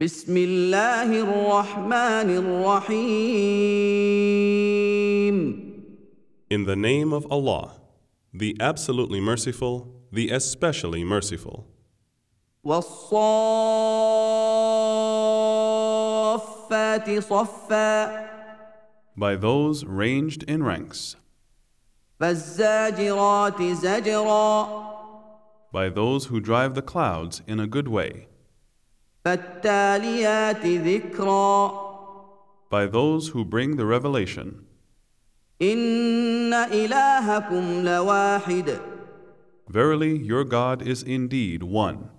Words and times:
بسم 0.00 0.36
الله 0.36 1.10
الرحمن 1.26 2.30
الرحيم 2.30 3.08
In 6.50 6.64
the 6.66 6.76
name 6.76 7.12
of 7.12 7.26
Allah, 7.32 7.72
the 8.32 8.56
absolutely 8.60 9.20
merciful, 9.20 9.88
the 10.12 10.30
especially 10.30 11.02
merciful. 11.02 11.66
والصافات 15.88 17.18
صفا 17.18 18.28
By 19.16 19.34
those 19.34 19.84
ranged 19.84 20.44
in 20.44 20.62
ranks, 20.62 21.16
فالزاجرات 22.20 23.62
زجرا 23.62 24.68
by 25.72 25.88
those 25.88 26.26
who 26.26 26.38
drive 26.38 26.76
the 26.76 26.82
clouds 26.82 27.42
in 27.48 27.58
a 27.58 27.66
good 27.66 27.88
way, 27.88 28.26
فالتاليات 29.25 30.65
ذكرا 30.65 31.83
by 32.69 32.87
those 32.87 33.29
who 33.29 33.45
bring 33.45 33.75
the 33.75 33.85
revelation. 33.85 34.65
إن 35.61 36.53
إلهكم 36.53 37.83
لواحد 37.85 38.79
Verily, 39.69 40.17
your 40.17 40.43
God 40.43 40.81
is 40.81 41.03
indeed 41.03 41.63
one, 41.63 42.09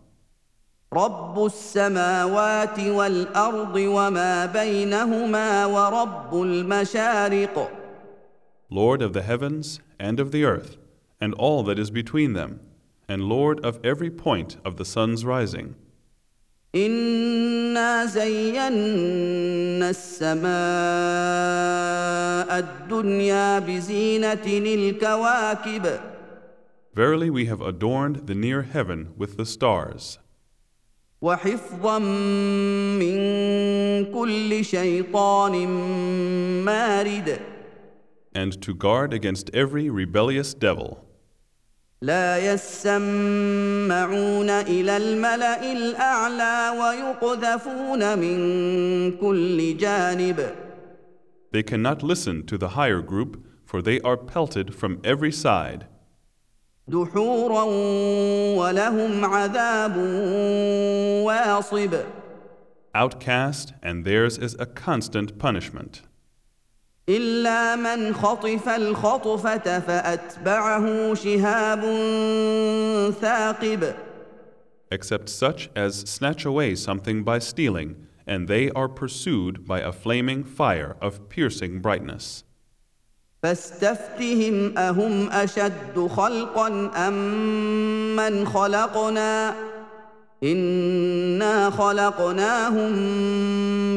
رب 0.92 1.44
السماوات 1.46 2.78
والأرض 2.78 3.76
وما 3.76 4.46
بينهما 4.46 5.66
ورب 5.66 6.42
المشارق 6.42 7.70
Lord 8.70 9.02
of 9.02 9.12
the 9.12 9.22
heavens 9.22 9.80
and 10.00 10.18
of 10.18 10.32
the 10.32 10.44
earth, 10.44 10.76
and 11.20 11.34
all 11.34 11.62
that 11.64 11.78
is 11.78 11.90
between 11.90 12.32
them, 12.32 12.60
and 13.08 13.28
Lord 13.28 13.64
of 13.64 13.78
every 13.84 14.10
point 14.10 14.56
of 14.64 14.76
the 14.76 14.84
sun's 14.84 15.24
rising. 15.24 15.74
إنا 16.74 18.06
زينا 18.06 19.90
السماء 19.90 20.48
الدنيا 22.58 23.58
بزينة 23.58 24.46
الكواكب 24.46 26.00
Verily, 26.94 27.28
we 27.28 27.46
have 27.46 27.60
adorned 27.60 28.28
the 28.28 28.36
near 28.36 28.62
heaven 28.62 29.14
with 29.16 29.36
the 29.36 29.44
stars, 29.44 30.18
وحفظا 31.22 31.98
من 32.98 33.16
كل 34.12 34.64
شيطان 34.64 35.66
مارد 36.64 37.38
and 38.34 38.60
to 38.60 38.74
guard 38.74 39.12
against 39.12 39.48
every 39.54 39.88
rebellious 39.88 40.54
devil. 40.54 41.04
لا 42.02 42.52
يسمعون 42.52 44.50
إلى 44.50 44.96
الملأ 44.96 45.72
الأعلى 45.72 46.78
ويقذفون 46.80 48.18
من 48.18 48.38
كل 49.12 49.76
جانب 49.76 50.54
They 51.52 51.62
cannot 51.62 52.02
listen 52.02 52.42
to 52.46 52.58
the 52.58 52.70
higher 52.70 53.00
group, 53.00 53.44
for 53.64 53.80
they 53.80 54.00
are 54.00 54.16
pelted 54.16 54.74
from 54.74 55.00
every 55.04 55.32
side. 55.32 55.86
دحورا 56.88 57.62
ولهم 58.58 59.24
عذاب 59.24 59.96
واصب 61.24 62.04
Outcast, 62.94 63.72
and 63.82 64.04
theirs 64.04 64.38
is 64.38 64.54
a 64.58 64.66
constant 64.66 65.38
punishment. 65.38 66.02
إلا 67.09 67.75
من 67.75 68.13
خطف 68.13 68.69
الخطفة 68.69 69.79
فأتبعه 69.79 71.13
شهاب 71.13 71.81
ثاقب 73.21 73.93
Except 74.91 75.29
such 75.29 75.69
as 75.75 75.99
snatch 76.09 76.45
away 76.45 76.73
something 76.75 77.23
by 77.23 77.37
stealing, 77.37 77.95
and 78.25 78.47
they 78.47 78.71
are 78.71 78.87
pursued 78.87 79.67
by 79.67 79.79
a 79.81 79.91
flaming 79.91 80.43
fire 80.43 80.95
of 81.01 81.29
piercing 81.29 81.79
brightness. 81.79 82.43
فاستفتهم 83.43 84.77
أهم 84.77 85.29
أشد 85.31 86.07
خلقا 86.15 86.91
أم 87.07 88.15
من 88.15 88.47
خلقنا 88.47 89.55
إنا 90.43 91.69
خلقناهم 91.69 92.91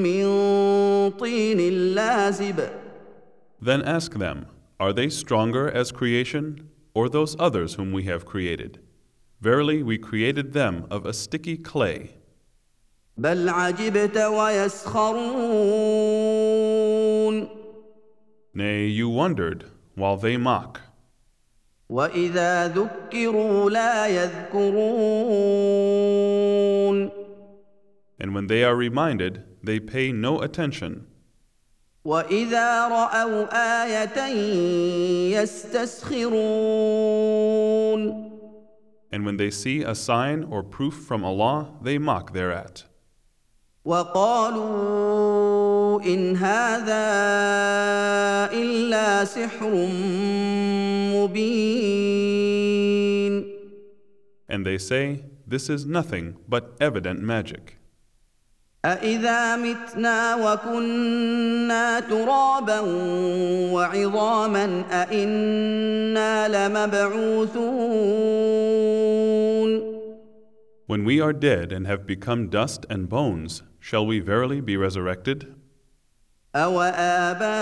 من 0.03 0.25
طين 1.11 1.59
لازب 1.95 2.61
Then 3.62 3.82
ask 3.82 4.14
them, 4.14 4.48
Are 4.80 4.94
they 4.94 5.10
stronger 5.10 5.70
as 5.70 5.92
creation, 5.92 6.70
or 6.94 7.10
those 7.10 7.36
others 7.40 7.76
whom 7.76 7.92
we 7.92 8.04
have 8.04 8.26
created? 8.26 8.80
Verily, 9.42 9.84
we 9.84 9.98
created 9.98 10.54
them 10.54 10.86
of 10.90 11.06
a 11.06 11.14
sticky 11.14 11.58
clay. 11.58 12.12
بل 13.18 13.50
عجبت 13.50 14.18
ويسخرون 14.18 15.68
Nay, 18.54 18.88
you 18.88 19.10
wondered 19.10 19.66
while 19.96 20.18
they 20.18 20.38
mock. 20.38 20.82
واذا 21.90 22.68
ذكروا 22.68 23.70
لا 23.70 24.08
يذكرون 24.08 25.58
And 28.20 28.34
when 28.34 28.48
they 28.48 28.64
are 28.64 28.76
reminded, 28.76 29.44
they 29.64 29.80
pay 29.80 30.12
no 30.12 30.42
attention. 30.42 31.06
واذا 32.06 32.88
راوا 32.88 33.48
ايه 33.54 35.38
يستسخرون 35.38 36.78
And 39.10 39.26
when 39.26 39.38
they 39.38 39.50
see 39.50 39.84
a 39.84 39.96
sign 39.96 40.44
or 40.52 40.62
proof 40.64 40.94
from 41.08 41.24
Allah, 41.24 41.72
they 41.82 41.98
mock 41.98 42.34
thereat. 42.34 42.84
وقالوا 43.86 45.18
ان 46.02 46.36
هذا 46.36 47.08
الا 48.54 49.26
سحر 49.26 49.88
مبين 51.16 52.78
And 54.50 54.66
they 54.66 54.78
say, 54.78 55.24
This 55.46 55.70
is 55.70 55.86
nothing 55.86 56.36
but 56.50 56.76
evident 56.82 57.22
magic. 57.22 57.78
أإذا 58.85 59.57
متنا 59.57 60.35
وكنا 60.35 62.01
ترابا 62.01 62.81
وعظاما 63.73 64.85
أإنا 64.91 66.49
لمبعوثون 66.49 67.63
When 70.89 71.05
we 71.05 71.21
are 71.21 71.33
dead 71.33 71.73
and 71.73 71.87
have 71.87 72.09
become 72.09 72.49
dust 72.49 72.85
and 72.91 73.09
bones, 73.09 73.63
shall 73.79 74.05
we 74.05 74.19
verily 74.19 74.61
be 74.61 74.77
resurrected? 74.77 75.55
أوآباؤنا 76.57 77.59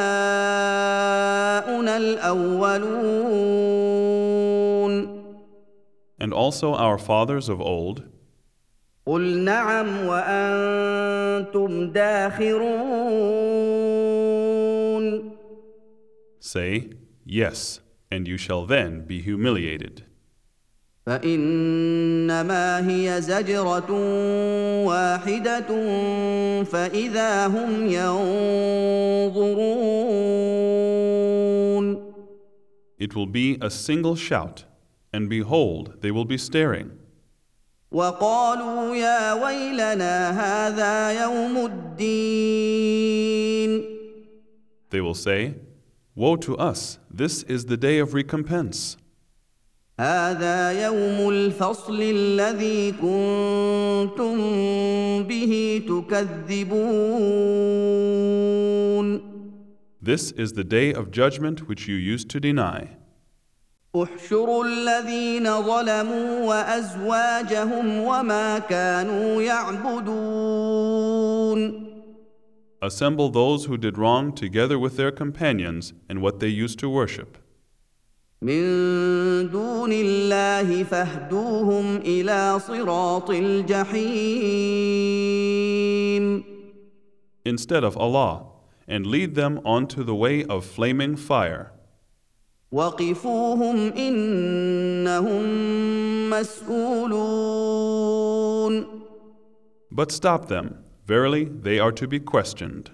الأولون 1.97 3.41
And 6.19 6.32
also 6.32 6.75
our 6.75 6.97
fathers 6.98 7.50
of 7.50 7.60
old? 7.60 8.04
قل 9.06 9.44
نعم 9.44 10.06
وأنتم 10.06 11.09
داخرون 11.94 13.06
Say, 16.40 16.90
Yes, 17.25 17.79
and 18.12 18.28
you 18.28 18.38
shall 18.38 18.66
then 18.66 19.06
be 19.06 19.22
humiliated. 19.22 20.03
فإنما 21.06 22.90
هي 22.90 23.22
زجرة 23.22 23.91
واحدة 24.85 25.68
فإذا 26.63 27.47
هم 27.47 27.88
ينظرون 27.88 29.75
It 32.97 33.13
will 33.13 33.28
be 33.28 33.57
a 33.62 33.69
single 33.69 34.16
shout, 34.16 34.63
and 35.13 35.29
behold, 35.29 36.01
they 36.01 36.12
will 36.12 36.25
be 36.25 36.38
staring. 36.38 36.91
وقالوا 37.93 38.97
يا 38.97 39.33
ويلنا 39.33 40.31
هذا 40.31 41.23
يوم 41.23 41.56
الدين 41.67 43.10
They 44.91 45.01
will 45.01 45.15
say, 45.15 45.54
Woe 46.16 46.37
to 46.37 46.57
us, 46.57 46.98
this 47.10 47.42
is 47.45 47.66
the 47.66 47.77
day 47.77 47.98
of 47.98 48.15
recompense. 48.15 48.97
هذا 50.01 50.72
يوم 50.87 51.28
الفصل 51.28 52.03
الذي 52.03 52.92
كنتم 52.92 54.36
به 55.22 55.83
تكذبون 55.89 56.81
This 60.03 60.31
is 60.33 60.53
the 60.54 60.65
day 60.65 60.95
of 60.95 61.10
judgment 61.10 61.69
which 61.69 61.86
you 61.86 61.97
used 61.97 62.31
to 62.31 62.41
deny. 62.41 62.97
احشروا 63.96 64.66
الذين 64.66 65.61
ظلموا 65.61 66.46
وازواجهم 66.46 67.97
وما 67.99 68.59
كانوا 68.59 69.41
يعبدون 69.41 71.05
Assemble 72.82 73.29
those 73.29 73.66
who 73.66 73.78
did 73.78 73.97
wrong 73.97 74.32
together 74.34 74.78
with 74.78 74.97
their 74.97 75.11
companions 75.11 75.93
and 76.09 76.22
what 76.22 76.40
they 76.40 76.49
used 76.49 76.78
to 76.79 76.90
worship. 76.90 77.37
من 78.41 78.61
دون 79.49 79.91
الله 79.91 80.84
فاهدوهم 80.84 81.97
الى 81.97 82.59
صراط 82.59 83.29
الجحيم 83.29 84.85
instead 87.46 87.84
of 87.84 87.96
Allah, 87.96 88.47
and 88.87 89.05
lead 89.05 89.35
them 89.35 89.61
onto 89.64 90.03
the 90.03 90.16
way 90.16 90.43
of 90.46 90.66
flaming 90.66 91.16
fire. 91.16 91.72
وقفوهم 92.72 93.93
إنهم 93.93 95.43
مسؤولون 96.29 97.76
But 99.91 100.11
stop 100.11 100.47
them. 100.49 100.84
Verily, 101.08 101.46
they 101.46 101.79
are 101.79 101.91
to 101.93 102.08
be 102.08 102.20
questioned. 102.20 102.90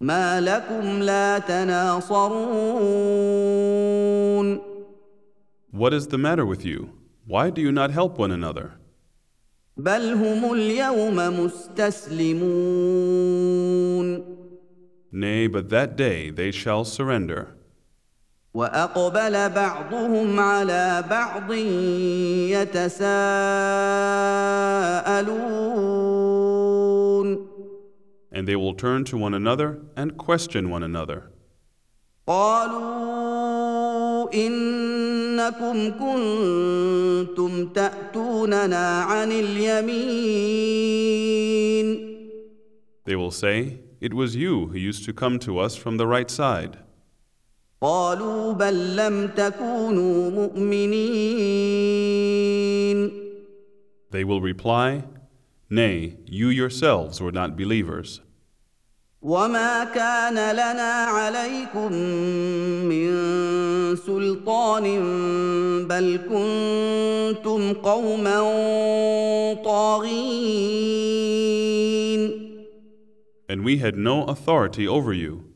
ما 0.00 0.40
لكم 0.40 1.02
لا 1.02 1.38
تناصرون 1.38 2.20
What 5.72 5.92
is 5.92 6.06
the 6.08 6.18
matter 6.18 6.46
with 6.46 6.64
you? 6.64 6.90
Why 7.26 7.50
do 7.50 7.60
you 7.60 7.70
not 7.72 7.90
help 7.90 8.18
one 8.18 8.30
another? 8.32 8.70
بل 9.76 10.12
هم 10.12 10.52
اليوم 10.52 11.16
مستسلمون 11.44 12.50
Nay, 15.12 15.48
but 15.48 15.68
that 15.70 15.96
day 15.96 16.30
they 16.30 16.50
shall 16.52 16.84
surrender. 16.84 17.48
واقبل 18.54 19.48
بعضهم 19.48 20.40
على 20.40 21.04
بعض 21.10 21.52
يتساءلون 26.10 27.50
And 28.32 28.46
they 28.46 28.54
will 28.56 28.74
turn 28.74 29.04
to 29.04 29.16
one 29.16 29.34
another 29.34 29.80
and 29.96 30.16
question 30.16 30.70
one 30.70 30.82
another. 30.82 31.30
قالوا 32.26 33.80
انكم 34.34 35.90
كنتم 35.90 37.66
تاتوننا 37.72 39.02
عن 39.02 39.32
اليمين 39.32 40.70
They 43.04 43.16
will 43.16 43.30
say, 43.32 43.80
It 44.00 44.14
was 44.14 44.36
you 44.36 44.66
who 44.68 44.78
used 44.78 45.04
to 45.06 45.12
come 45.12 45.38
to 45.40 45.58
us 45.58 45.74
from 45.76 45.96
the 45.96 46.06
right 46.06 46.30
side. 46.30 46.78
قالوا 47.85 48.53
بل 48.53 48.95
لم 48.95 49.27
تكونوا 49.27 50.29
مؤمنين 50.31 51.05
They 54.11 54.23
will 54.23 54.41
reply, 54.41 55.03
Nay, 55.69 56.17
you 56.25 56.47
yourselves 56.49 57.21
were 57.21 57.31
not 57.31 57.55
believers. 57.55 58.21
وما 59.21 59.83
كان 59.83 60.33
لنا 60.33 60.93
عليكم 61.03 61.93
من 62.89 63.09
سلطان 63.95 64.83
بل 65.87 66.19
كنتم 66.29 67.73
قوما 67.73 68.39
طاغين 69.65 71.05
And 73.47 73.63
we 73.63 73.77
had 73.77 73.95
no 73.95 74.23
authority 74.23 74.87
over 74.87 75.13
you. 75.13 75.54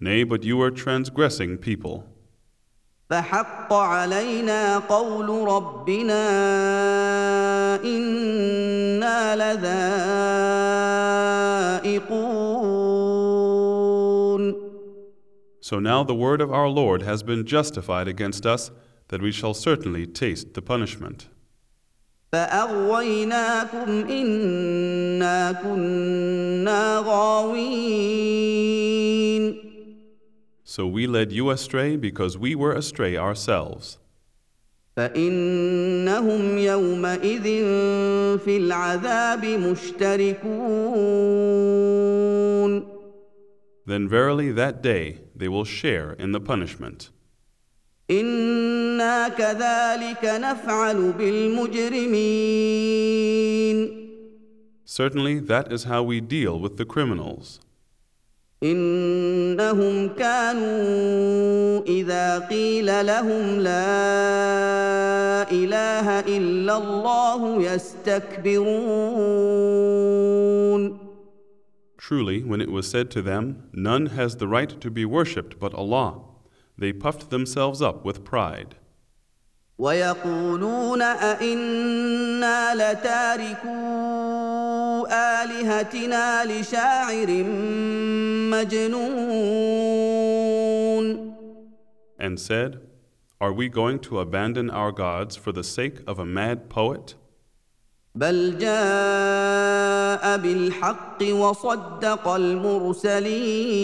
Nay, 0.00 0.24
but 0.24 0.44
you 0.44 0.56
were 0.56 0.70
transgressing 0.70 1.58
people. 1.58 2.04
فحق 3.10 3.72
علينا 3.72 4.78
قول 4.78 5.48
ربنا 5.48 6.24
انا 7.84 9.36
لذائقون 11.76 12.34
So 15.60 15.78
now 15.78 16.04
the 16.04 16.14
word 16.14 16.40
of 16.42 16.52
our 16.52 16.68
Lord 16.68 17.02
has 17.02 17.22
been 17.22 17.46
justified 17.46 18.06
against 18.06 18.44
us 18.44 18.70
that 19.08 19.22
we 19.22 19.32
shall 19.32 19.54
certainly 19.54 20.06
taste 20.06 20.54
the 20.54 20.62
punishment. 20.62 21.28
فاغويناكم 22.32 23.90
انا 24.10 25.52
كنا 25.52 26.98
غاوين 27.06 28.77
So 30.78 30.86
we 30.86 31.06
led 31.06 31.32
you 31.32 31.50
astray 31.50 31.96
because 31.96 32.38
we 32.38 32.54
were 32.54 32.72
astray 32.72 33.16
ourselves. 33.16 33.98
فانهم 34.96 36.58
يومئذ 36.58 37.42
في 38.38 38.56
العذاب 38.56 39.44
مشتركون 39.44 40.44
Then 43.86 44.08
verily 44.08 44.50
that 44.52 44.82
day 44.82 45.18
they 45.36 45.48
will 45.48 45.64
share 45.64 46.12
in 46.12 46.32
the 46.32 46.40
punishment. 46.40 47.10
انا 48.10 49.28
كذلك 49.28 50.24
نفعل 50.24 51.12
بالمجرمين 51.12 52.64
Certainly 54.86 55.40
that 55.40 55.72
is 55.72 55.84
how 55.84 56.02
we 56.02 56.20
deal 56.20 56.60
with 56.60 56.76
the 56.76 56.84
criminals. 56.84 57.60
انهم 58.62 60.08
كانوا 60.08 61.82
اذا 61.86 62.38
قيل 62.38 63.06
لهم 63.06 63.60
لا 63.60 65.50
اله 65.50 66.20
الا 66.20 66.76
الله 66.76 67.62
يستكبرون 67.62 68.94
Truly, 71.98 72.42
when 72.42 72.60
it 72.60 72.70
was 72.70 72.86
said 72.86 73.10
to 73.12 73.22
them, 73.22 73.70
None 73.72 74.06
has 74.18 74.36
the 74.36 74.46
right 74.46 74.78
to 74.80 74.90
be 74.90 75.04
worshipped 75.06 75.58
but 75.58 75.72
Allah, 75.74 76.20
they 76.76 76.92
puffed 76.92 77.30
themselves 77.30 77.80
up 77.80 78.04
with 78.04 78.24
pride. 78.24 78.74
ويقولون 79.78 81.02
أئنا 81.02 82.74
لتاركو 82.74 84.37
آلهتنا 85.11 86.45
لشاعر 86.45 87.43
مجنون 88.51 90.09
And 92.19 92.39
said, 92.39 92.81
Are 93.41 93.53
we 93.53 93.69
going 93.69 93.99
to 93.99 94.19
abandon 94.19 94.69
our 94.69 94.91
gods 94.91 95.35
for 95.37 95.51
the 95.53 95.63
sake 95.63 96.01
of 96.05 96.19
a 96.19 96.25
mad 96.25 96.69
poet? 96.69 97.15
بل 98.15 98.57
جاء 98.57 100.37
بالحق 100.37 101.21
وصدق 101.21 102.27
المرسلين 102.27 103.79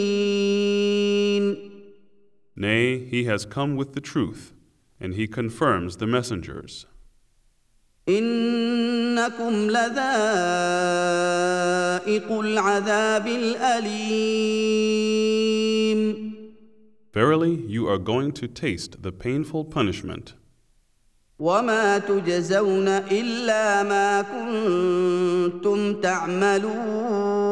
Nay, 2.58 3.00
he 3.06 3.26
has 3.26 3.46
come 3.46 3.76
with 3.76 3.94
the 3.94 4.02
truth, 4.02 4.54
and 5.00 5.14
he 5.14 5.28
confirms 5.28 5.98
the 5.98 6.08
messengers. 6.08 6.86
إنكم 8.11 9.71
لذائق 9.71 10.01
العذاب 12.41 13.27
الأليم 13.27 14.81
Verily, 17.13 17.55
you 17.67 17.89
are 17.89 17.99
going 17.99 18.31
to 18.33 18.47
taste 18.47 19.03
the 19.03 19.11
painful 19.11 19.65
punishment, 19.65 20.35
وما 21.39 21.99
تجزون 21.99 22.89
إلا 22.89 23.83
ما 23.83 24.23
كنتم 24.23 26.01
تعملون 26.01 27.51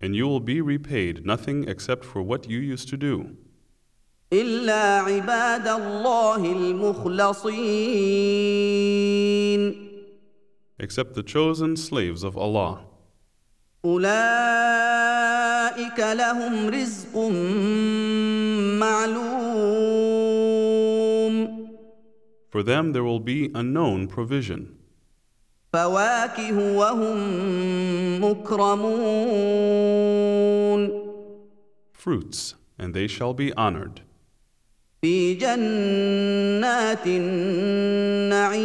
and 0.00 0.14
you 0.14 0.28
will 0.28 0.40
be 0.40 0.60
repaid 0.60 1.24
nothing 1.24 1.66
except 1.66 2.04
for 2.04 2.20
what 2.22 2.48
you 2.50 2.58
used 2.58 2.88
to 2.90 2.96
do, 2.96 3.36
إلا 4.33 4.99
عباد 4.99 5.67
الله 5.67 6.51
المخلصين 6.51 7.49
except 10.79 11.13
the 11.15 11.23
chosen 11.23 11.75
slaves 11.75 12.23
of 12.23 12.37
Allah. 12.37 12.85
أولئك 13.85 14.09
لهم 15.99 16.69
رزق 16.69 17.17
معلوم 18.79 19.39
For 22.49 22.61
them 22.63 22.93
there 22.93 23.03
will 23.03 23.19
be 23.19 23.51
a 23.55 23.63
known 23.63 24.07
provision, 24.07 24.77
فواكه 25.73 26.77
وهم 26.77 27.17
مكرمون 28.23 29.29
fruits, 31.93 32.53
and 32.77 32.93
they 32.93 33.07
shall 33.07 33.33
be 33.33 33.51
honored 33.53 34.01
في 35.01 35.33
جنات 35.33 37.07
النعيم 37.07 38.59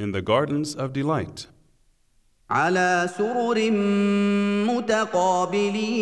in 0.00 0.12
the 0.12 0.20
gardens 0.22 0.74
of 0.74 0.92
delight, 0.92 1.46
على 2.50 3.08
سرر 3.16 3.70
متقابلين 4.70 6.00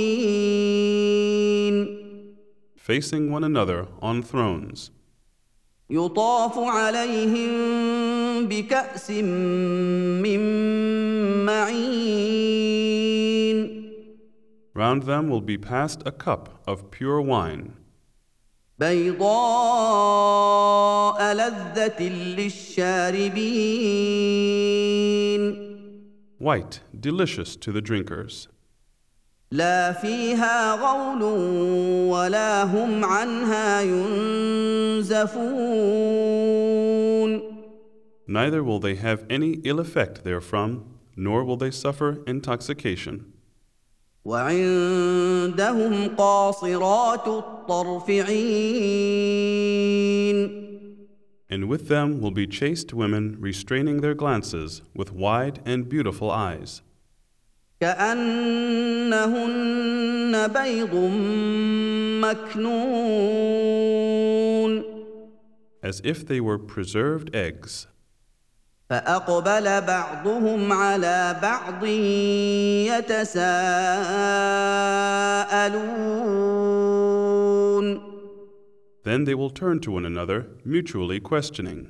facing 2.77 3.31
one 3.31 3.45
another 3.45 3.87
on 4.03 4.23
thrones. 4.23 4.91
يطاف 5.91 6.59
عليهم 6.59 7.51
بكأس 8.49 9.11
من 9.11 10.41
معين 11.47 12.48
Round 14.78 15.04
them 15.04 15.30
will 15.30 15.42
be 15.42 15.58
passed 15.58 16.02
a 16.06 16.12
cup 16.12 16.64
of 16.66 16.90
pure 16.92 17.22
wine, 17.22 17.74
بيضاء 18.80 19.24
لذة 21.34 22.02
للشاربين 22.36 23.34
white, 26.40 26.82
delicious 27.00 27.56
to 27.56 27.72
the 27.72 27.82
drinkers. 27.82 28.48
لا 29.52 29.92
فيها 29.94 30.76
غول 30.76 31.24
ولا 32.12 32.64
هم 32.64 33.06
عنها 33.06 33.82
ينزفون 33.82 35.34
Neither 38.26 38.64
will 38.64 38.80
they 38.80 38.96
have 38.96 39.26
any 39.30 39.60
ill 39.64 39.80
effect 39.80 40.24
therefrom, 40.24 40.98
nor 41.16 41.44
will 41.44 41.58
they 41.58 41.72
suffer 41.72 42.24
intoxication. 42.26 43.34
وعندهم 44.28 46.08
قاصرات 46.16 47.28
الطرف 47.28 48.10
عين 48.10 49.54
And 51.50 51.68
with 51.70 51.88
them 51.88 52.20
will 52.22 52.32
be 52.32 52.48
chaste 52.48 52.94
women 52.94 53.38
restraining 53.40 54.02
their 54.02 54.16
glances 54.16 54.82
with 54.96 55.12
wide 55.12 55.60
and 55.66 55.88
beautiful 55.88 56.32
eyes, 56.32 56.82
كأنهن 57.80 59.28
بيض 60.48 60.96
مكنون 62.24 63.64
as 65.84 66.02
if 66.06 66.26
they 66.26 66.40
were 66.40 66.58
preserved 66.58 67.36
eggs. 67.36 67.88
فأقبل 68.91 69.81
بعضهم 69.81 70.73
على 70.73 71.37
بعض 71.43 71.85
يتساءلون 76.69 78.09
Then 79.05 79.25
they 79.25 79.35
will 79.35 79.51
turn 79.51 79.81
to 79.81 79.91
one 79.93 80.05
another, 80.05 80.47
mutually 80.65 81.21
questioning. 81.21 81.89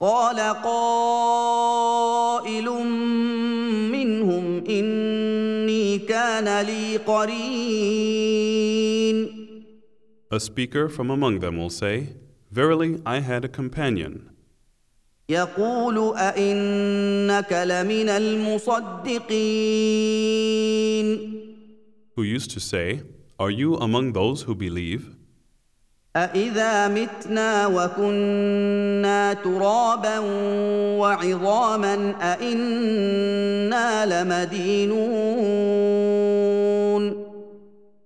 قال 0.00 0.40
قائل 0.62 1.84
منهم 3.92 4.64
إني 4.68 5.98
كان 5.98 6.60
لي 6.66 6.96
قرين 6.96 8.40
A 10.32 10.38
speaker 10.40 10.88
from 10.88 11.10
among 11.10 11.40
them 11.40 11.58
will 11.58 11.70
say, 11.70 12.14
Verily, 12.52 13.02
I 13.04 13.18
had 13.20 13.44
a 13.44 13.48
companion, 13.48 14.30
يقول 15.29 16.17
أئنك 16.17 17.53
لمن 17.53 18.09
المصدقين 18.09 19.45
who 22.15 22.23
used 22.23 22.51
to 22.51 22.59
say, 22.61 23.01
Are 23.39 23.51
you 23.51 23.75
among 23.75 24.13
those 24.13 24.43
who 24.43 24.55
believe? 24.55 25.15
أإذا 26.15 26.87
متنا 26.87 27.67
وكنا 27.67 29.33
ترابا 29.33 30.19
وعظاما 30.99 32.15
أإنا 32.21 34.05
لمدينون 34.23 35.25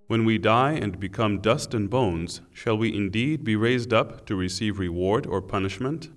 When 0.07 0.25
we 0.25 0.39
die 0.39 0.71
and 0.71 0.99
become 0.99 1.38
dust 1.39 1.75
and 1.75 1.88
bones, 1.88 2.41
shall 2.51 2.75
we 2.75 2.95
indeed 2.95 3.43
be 3.43 3.55
raised 3.55 3.93
up 3.93 4.25
to 4.25 4.35
receive 4.35 4.79
reward 4.79 5.27
or 5.27 5.39
punishment? 5.39 6.09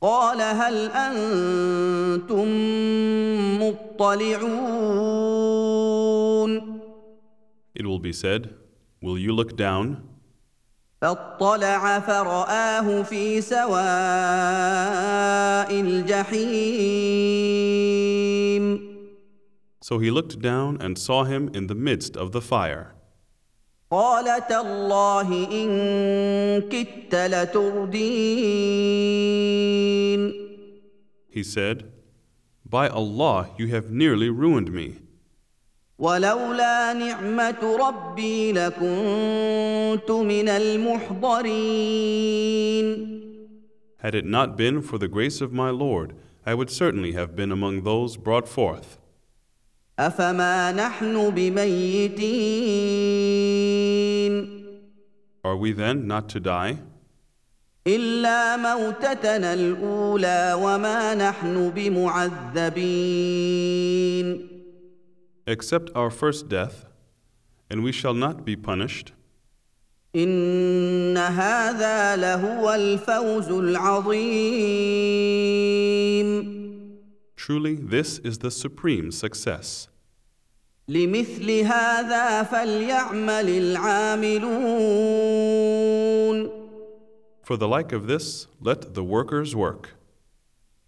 قال 0.00 0.40
هل 0.40 0.90
أنتم 0.90 2.48
مطلعون 3.62 4.94
It 7.74 7.86
will 7.86 7.98
be 7.98 8.12
said, 8.12 8.54
Will 9.02 9.18
you 9.18 9.32
look 9.32 9.56
down? 9.56 9.96
فاطلع 11.00 12.00
فرآه 12.00 13.02
في 13.02 13.40
سواء 13.40 13.74
الجحيم 15.80 17.24
So 19.80 19.98
he 19.98 20.10
looked 20.10 20.40
down 20.40 20.78
and 20.80 20.96
saw 20.98 21.24
him 21.24 21.50
in 21.52 21.66
the 21.66 21.74
midst 21.74 22.16
of 22.16 22.32
the 22.32 22.40
fire. 22.40 22.94
قال 23.93 24.47
تالله 24.47 25.29
إن 25.51 25.69
كدت 26.69 27.15
لتردين 27.15 28.09
He 31.31 31.43
said, 31.43 31.91
By 32.65 32.87
Allah, 32.87 33.49
you 33.57 33.67
have 33.67 33.91
nearly 33.91 34.29
ruined 34.29 34.71
me. 34.71 34.95
ولولا 35.99 36.93
نعمة 36.93 37.77
ربي 37.77 38.51
لكنت 38.51 40.11
من 40.11 40.49
المحضرين 40.49 41.89
Had 43.97 44.15
it 44.15 44.25
not 44.25 44.55
been 44.55 44.81
for 44.81 44.97
the 44.97 45.07
grace 45.09 45.41
of 45.41 45.51
my 45.51 45.69
Lord, 45.71 46.15
I 46.45 46.53
would 46.53 46.69
certainly 46.69 47.11
have 47.13 47.35
been 47.35 47.51
among 47.51 47.81
those 47.83 48.15
brought 48.17 48.47
forth. 48.47 48.97
أفما 49.98 50.72
نحن 50.72 51.30
بميتين 51.30 52.14
Are 55.44 55.56
we 55.56 55.72
then 55.72 56.06
not 56.06 56.28
to 56.30 56.40
die? 56.40 56.78
إلا 57.86 58.56
موتتنا 58.56 59.54
الأولى 59.54 60.54
وما 60.58 61.14
نحن 61.14 61.70
بمعذبين 61.70 62.84
Except 65.46 65.90
our 65.94 66.10
first 66.10 66.48
death, 66.48 66.86
and 67.70 67.84
we 67.84 67.92
shall 67.92 68.14
not 68.14 68.44
be 68.46 68.56
punished. 68.56 69.12
إن 70.16 71.16
هذا 71.16 72.16
لهو 72.16 72.74
الفوز 72.74 73.48
العظيم 73.50 74.14
Truly, 77.43 77.75
this 77.75 78.19
is 78.19 78.39
the 78.39 78.51
supreme 78.51 79.11
success. 79.11 79.87
لمثل 80.87 81.49
هذا 81.65 82.43
فليعمل 82.43 83.49
العاملون 83.49 84.49
For 87.43 87.57
the 87.57 87.67
like 87.67 87.91
of 87.91 88.07
this, 88.07 88.47
let 88.61 88.93
the 88.93 89.03
workers 89.03 89.55
work. 89.55 89.89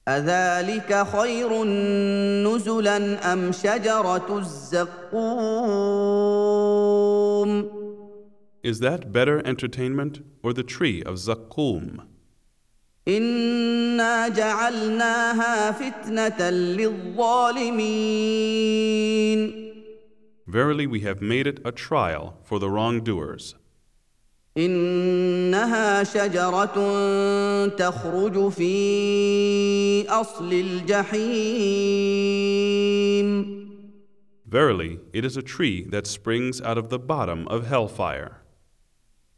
أذلك 0.08 1.08
خير 1.08 1.64
نزلا 2.44 3.34
أم 3.34 3.52
شجرة 3.52 4.38
الزقوم 4.38 5.82
Is 8.64 8.80
that 8.80 9.12
better 9.12 9.42
entertainment 9.46 10.22
or 10.44 10.54
the 10.54 10.64
tree 10.64 11.02
of 11.04 11.16
Zaqqum? 11.16 12.02
إنا 13.08 14.28
جعلناها 14.28 15.72
فتنة 15.72 16.50
للظالمين 16.50 17.82
Verily, 20.48 20.86
we 20.86 21.00
have 21.00 21.22
made 21.22 21.48
it 21.48 21.60
a 21.66 21.72
trial 21.72 22.36
for 22.44 22.60
the 22.60 22.70
wrongdoers. 22.70 23.56
إنها 24.58 26.04
شجرة 26.04 27.68
تخرج 27.68 28.50
في 28.50 30.08
أصل 30.10 30.54
الجحيم 30.54 31.92
Verily, 34.48 35.00
it 35.14 35.24
is 35.24 35.38
a 35.38 35.42
tree 35.42 35.86
that 35.86 36.06
springs 36.06 36.62
out 36.62 36.78
of 36.78 36.90
the 36.90 37.00
bottom 37.00 37.48
of 37.48 37.68
hellfire. 37.68 38.42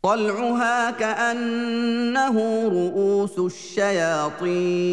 طلعها 0.08 0.92
كأنه 0.92 2.68
رؤوس 2.68 3.40
الشياطين 3.40 4.84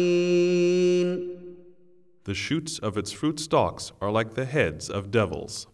The 2.23 2.33
shoots 2.35 2.77
of 2.79 2.97
its 2.97 3.11
fruit 3.11 3.39
stalks 3.39 3.91
are 3.99 4.11
like 4.11 4.35
the 4.35 4.45
heads 4.45 4.89
of 4.89 5.09
devils. 5.11 5.67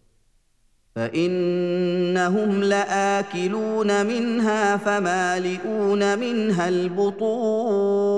فإنهم 0.96 2.62
لآكلون 2.62 4.06
منها 4.06 4.76
فمالئون 4.76 6.18
منها 6.18 6.68
البطون 6.68 8.08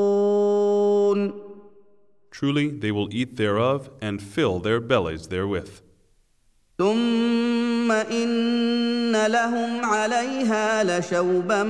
Truly, 2.31 2.69
they 2.71 2.91
will 2.91 3.09
eat 3.13 3.37
thereof 3.37 3.91
and 4.01 4.23
fill 4.23 4.61
their 4.61 4.81
bellies 4.81 5.27
therewith. 5.29 5.83
ثم 6.79 7.93
إن 7.93 9.27
لهم 9.27 9.85
عليها 9.85 10.85
لشوبا 10.85 11.63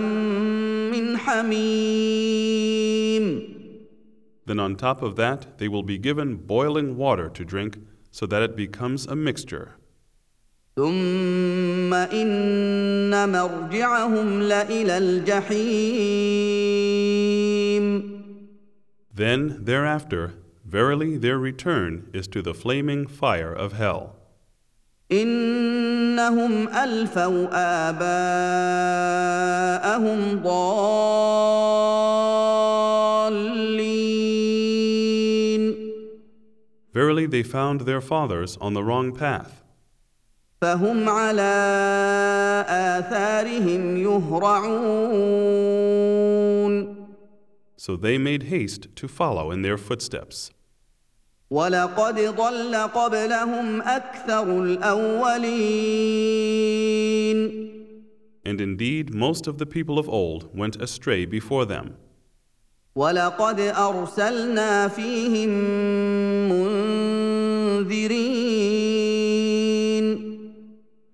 من 0.92 1.16
حميم 1.16 2.70
Then 4.46 4.58
on 4.58 4.74
top 4.76 5.02
of 5.02 5.16
that, 5.16 5.58
they 5.58 5.68
will 5.68 5.82
be 5.82 5.98
given 5.98 6.36
boiling 6.36 6.96
water 6.96 7.28
to 7.28 7.44
drink 7.44 7.78
so 8.10 8.26
that 8.26 8.42
it 8.42 8.56
becomes 8.56 9.06
a 9.06 9.14
mixture. 9.14 9.76
ثم 10.76 11.94
إن 11.94 13.28
مرجعهم 13.32 14.42
لإلى 14.42 14.98
الجحيم 14.98 16.70
Then, 19.12 19.64
thereafter, 19.64 20.34
verily 20.64 21.16
their 21.18 21.38
return 21.38 22.08
is 22.12 22.26
to 22.28 22.40
the 22.42 22.54
flaming 22.54 23.06
fire 23.06 23.52
of 23.52 23.72
hell. 23.74 24.13
إنهم 25.12 26.68
ألفوا 26.68 27.48
آباءهم 27.90 29.40
ضالين 30.42 31.90
Verily, 36.92 37.26
they 37.26 37.44
found 37.44 37.82
their 37.82 38.00
fathers 38.00 38.56
on 38.60 38.74
the 38.74 38.82
wrong 38.82 39.12
path. 39.14 39.62
فهم 40.62 41.08
على 41.08 41.52
آثارهم 42.68 43.96
يهرعون 43.96 45.30
So 47.76 47.96
they 47.96 48.18
made 48.18 48.42
haste 48.44 48.88
to 48.96 49.08
follow 49.08 49.50
in 49.50 49.62
their 49.62 49.78
footsteps. 49.78 50.50
ولقد 51.50 52.20
ضل 52.20 52.74
قبلهم 52.76 53.82
أكثر 53.82 54.62
الأولين 54.62 56.20
And 58.46 58.60
indeed, 58.60 59.12
most 59.14 59.46
of 59.46 59.58
the 59.58 59.66
people 59.66 59.98
of 59.98 60.08
old 60.08 60.48
went 60.56 60.76
astray 60.80 61.26
before 61.26 61.66
them. 61.66 61.96
ولقد 62.94 63.60
أرسلنا 63.60 64.88
فيهم 64.88 65.48
منذرين 67.80 68.20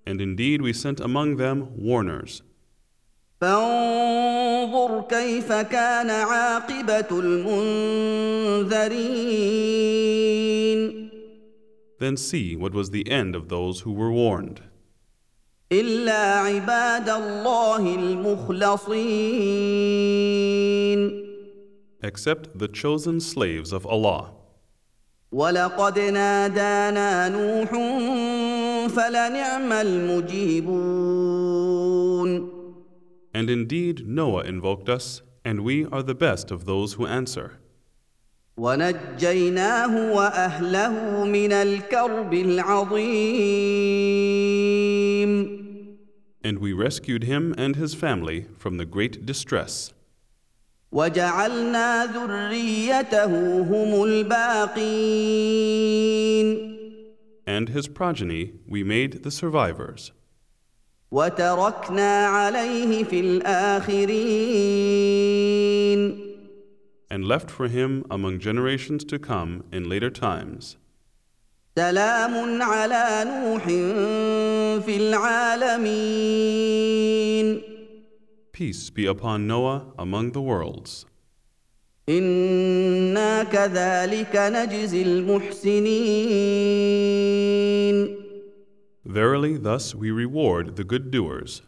And 0.06 0.20
indeed, 0.20 0.62
we 0.62 0.72
sent 0.72 1.00
among 1.00 1.36
them 1.36 1.68
warners. 1.76 2.42
فانظر 3.41 5.01
كيف 5.09 5.53
كان 5.53 6.09
عاقبة 6.09 7.19
المنذرين 7.19 8.91
Then 11.99 12.17
see 12.17 12.55
what 12.55 12.73
was 12.73 12.89
the 12.91 13.11
end 13.11 13.35
of 13.35 13.49
those 13.49 13.81
who 13.81 13.91
were 13.93 14.11
warned. 14.11 14.61
إلا 15.71 16.39
عباد 16.39 17.09
الله 17.09 17.95
المخلصين 17.95 19.01
except 22.03 22.57
the 22.59 22.67
chosen 22.67 23.19
slaves 23.19 23.71
of 23.73 23.85
Allah. 23.87 24.33
ولقد 25.31 25.99
نادانا 25.99 27.29
نوح 27.29 27.71
فلنعم 28.89 29.71
المجيبون 29.71 31.31
And 33.32 33.50
indeed, 33.50 34.06
Noah 34.06 34.44
invoked 34.44 34.88
us, 34.88 35.22
and 35.44 35.60
we 35.60 35.84
are 35.86 36.02
the 36.02 36.14
best 36.14 36.50
of 36.50 36.64
those 36.64 36.94
who 36.94 37.06
answer. 37.06 37.58
ونجيناه 38.56 40.12
واهله 40.12 41.24
من 41.24 41.52
الكرب 41.52 42.34
العظيم 42.34 43.76
And 46.42 46.58
we 46.60 46.72
rescued 46.72 47.24
him 47.24 47.54
and 47.58 47.76
his 47.76 47.94
family 47.94 48.46
from 48.56 48.78
the 48.78 48.86
great 48.86 49.26
distress. 49.26 49.92
وجعلنا 50.92 52.06
ذريته 52.06 53.60
هم 53.62 54.02
الباقين 54.04 55.46
And 57.46 57.68
his 57.68 57.88
progeny 57.88 58.52
we 58.66 58.82
made 58.82 59.22
the 59.22 59.30
survivors. 59.30 60.12
وتركنا 61.11 62.25
عليه 62.25 63.03
في 63.03 63.19
الاخرين 63.19 64.31
and 67.11 67.25
left 67.27 67.51
for 67.51 67.67
him 67.67 68.05
among 68.09 68.39
generations 68.39 69.03
to 69.03 69.19
come 69.19 69.65
in 69.73 69.89
later 69.89 70.09
times. 70.09 70.77
سلام 71.75 72.61
على 72.61 73.25
نوح 73.27 73.63
في 74.85 74.97
العالمين 74.97 76.41
Peace 78.53 78.89
be 78.89 79.05
upon 79.05 79.47
Noah 79.47 79.87
among 79.99 80.31
the 80.31 80.41
worlds. 80.41 81.05
أنا 82.09 83.43
كذلك 83.43 84.35
نجزي 84.35 85.01
المحسنين 85.01 86.21
Verily, 89.04 89.56
thus 89.56 89.94
we 89.94 90.10
reward 90.10 90.76
the 90.76 90.84
good 90.84 91.10
doers. 91.10 91.62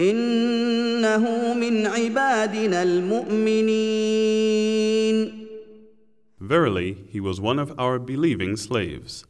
انه 0.00 1.54
من 1.54 1.86
عبادنا 1.86 2.82
المؤمنين 2.82 4.24
Verily, 6.40 6.96
he 7.08 7.20
was 7.20 7.40
one 7.40 7.58
of 7.58 7.72
our 7.78 7.98
believing 7.98 8.56
slaves. 8.56 9.24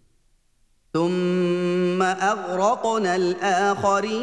ثم 0.94 2.02
اغرقنا 2.02 3.16
الاخرين 3.16 4.14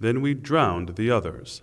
Then 0.00 0.20
we 0.20 0.34
drowned 0.34 0.94
the 0.96 1.10
others. 1.10 1.62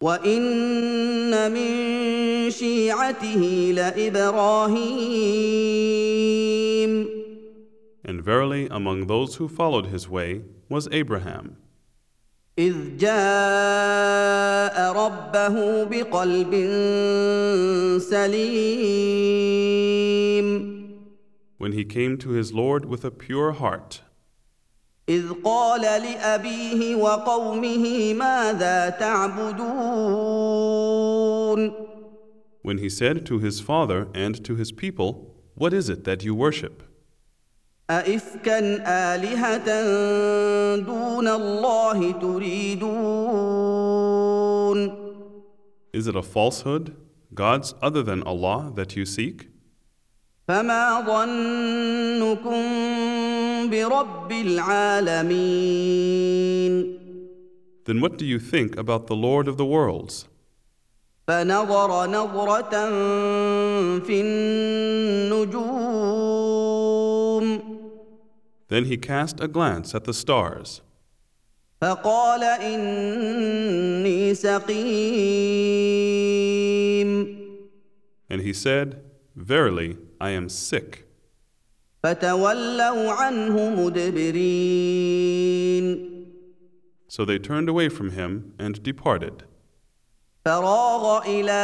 وان 0.00 1.52
من 1.52 2.50
شيعته 2.50 3.72
لابراهيم 3.74 5.26
And 8.04 8.22
verily, 8.22 8.68
among 8.70 9.06
those 9.06 9.36
who 9.36 9.48
followed 9.48 9.86
his 9.86 10.08
way 10.08 10.42
was 10.68 10.88
Abraham, 10.92 11.56
اذ 12.58 12.96
جاء 12.96 14.92
ربه 14.92 15.84
بقلب 15.84 16.52
سليم 18.00 19.26
when 21.58 21.72
he 21.72 21.84
came 21.84 22.16
to 22.18 22.30
his 22.30 22.52
Lord 22.52 22.84
with 22.84 23.04
a 23.04 23.10
pure 23.10 23.52
heart, 23.52 24.02
اذ 25.08 25.32
قال 25.44 25.80
لابيه 25.80 26.96
وقومه 26.96 28.14
ماذا 28.14 28.90
تعبدون 28.90 30.36
when 32.66 32.78
he 32.78 32.88
said 32.88 33.24
to 33.24 33.38
his 33.38 33.60
father 33.60 34.08
and 34.12 34.42
to 34.44 34.56
his 34.56 34.72
people, 34.72 35.36
What 35.54 35.72
is 35.72 35.88
it 35.88 36.02
that 36.02 36.24
you 36.24 36.34
worship? 36.34 36.82
أئفكا 37.91 38.59
آلهة 38.87 39.67
دون 40.75 41.27
الله 41.27 42.11
تريدون 42.11 42.91
Is 45.93 46.07
it 46.07 46.15
a 46.15 46.21
falsehood, 46.21 46.95
gods 47.35 47.75
other 47.81 48.01
than 48.01 48.23
Allah 48.23 48.71
that 48.75 48.95
you 48.95 49.05
seek? 49.05 49.49
فما 50.47 51.01
ظنكم 51.07 52.61
برب 53.69 54.31
العالمين 54.31 55.91
Then 57.85 57.99
what 57.99 58.17
do 58.17 58.25
you 58.25 58.39
think 58.39 58.77
about 58.77 59.07
the 59.07 59.15
Lord 59.15 59.47
of 59.49 59.57
the 59.57 59.65
worlds? 59.65 60.27
فنظر 61.27 62.07
نظرة 62.07 62.89
في 63.99 64.21
النجوم 64.21 66.20
Then 68.70 68.84
he 68.86 68.96
cast 68.96 69.40
a 69.40 69.48
glance 69.48 69.94
at 69.94 70.04
the 70.04 70.14
stars, 70.14 70.80
فقال 71.80 72.42
إني 72.42 74.34
سقيم 74.34 76.06
and 78.28 78.42
he 78.42 78.52
said, 78.52 79.02
Verily, 79.36 79.96
I 80.20 80.30
am 80.30 80.48
sick. 80.48 81.04
فتولوا 82.02 83.12
عنه 83.12 83.70
مدبرين 83.70 85.06
So 87.08 87.24
they 87.24 87.38
turned 87.38 87.68
away 87.68 87.88
from 87.88 88.10
him 88.10 88.54
and 88.58 88.82
departed. 88.82 89.44
فراغ 90.44 91.22
إلى 91.26 91.62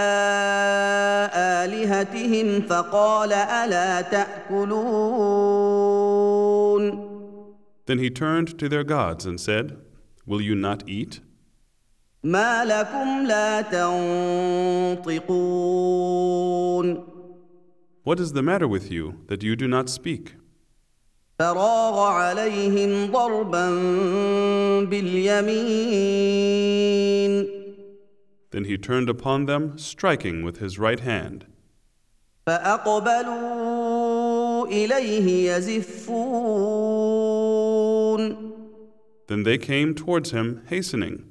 آلهتهم 1.35 2.61
فقال 2.63 3.33
ألا 3.33 4.01
تأكلون 4.01 5.53
Then 7.87 7.99
he 7.99 8.11
turned 8.11 8.59
to 8.59 8.69
their 8.69 8.85
gods 8.85 9.27
and 9.27 9.41
said, 9.41 9.77
Will 10.27 10.41
you 10.41 10.55
not 10.55 10.89
eat? 10.89 11.21
ما 12.25 12.65
لكم 12.65 13.27
لا 13.27 13.61
تنطقون 15.03 15.43
What 18.05 18.19
is 18.19 18.33
the 18.33 18.43
matter 18.43 18.67
with 18.67 18.91
you 18.91 19.15
that 19.29 19.43
you 19.45 19.55
do 19.57 19.69
not 19.69 19.89
speak? 19.89 20.35
فراغ 21.39 21.99
عليهم 22.01 23.13
ضربا 23.13 23.71
باليمين 24.85 26.23
Then 28.51 28.65
he 28.65 28.77
turned 28.77 29.09
upon 29.09 29.47
them, 29.47 29.79
striking 29.79 30.45
with 30.45 30.59
his 30.59 30.79
right 30.79 31.01
hand. 31.01 31.47
فأقبلوا 32.47 33.83
إليه 34.67 35.57
يزفون 35.57 36.13
Then 39.29 39.45
they 39.45 39.57
came 39.59 39.95
towards 39.95 40.33
him, 40.33 40.63
hastening. 40.67 41.25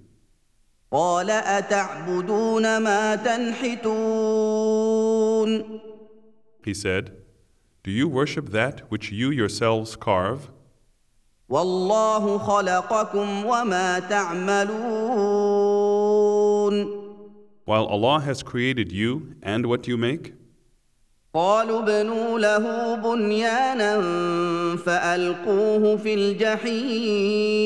قال 0.91 1.29
أتعبدون 1.29 2.77
ما 2.77 3.15
تنحتون 3.15 4.61
He 6.65 6.73
said, 6.73 7.11
Do 7.83 7.91
you 7.91 8.07
worship 8.07 8.49
that 8.49 8.81
which 8.89 9.11
you 9.11 9.29
yourselves 9.31 9.95
carve? 9.95 10.49
والله 11.49 12.37
خلقكم 12.37 13.45
وما 13.45 13.99
تعملون 13.99 15.51
While 17.65 17.85
Allah 17.85 18.19
has 18.21 18.43
created 18.43 18.91
you 18.91 19.35
and 19.41 19.65
what 19.65 19.87
you 19.87 19.97
make? 19.97 20.33
قالوا 21.33 21.79
ابنوا 21.79 22.39
له 22.39 22.95
بنيانا 22.95 23.97
فالقوه 24.77 25.97
في 25.97 26.13
الجحيم 26.13 27.61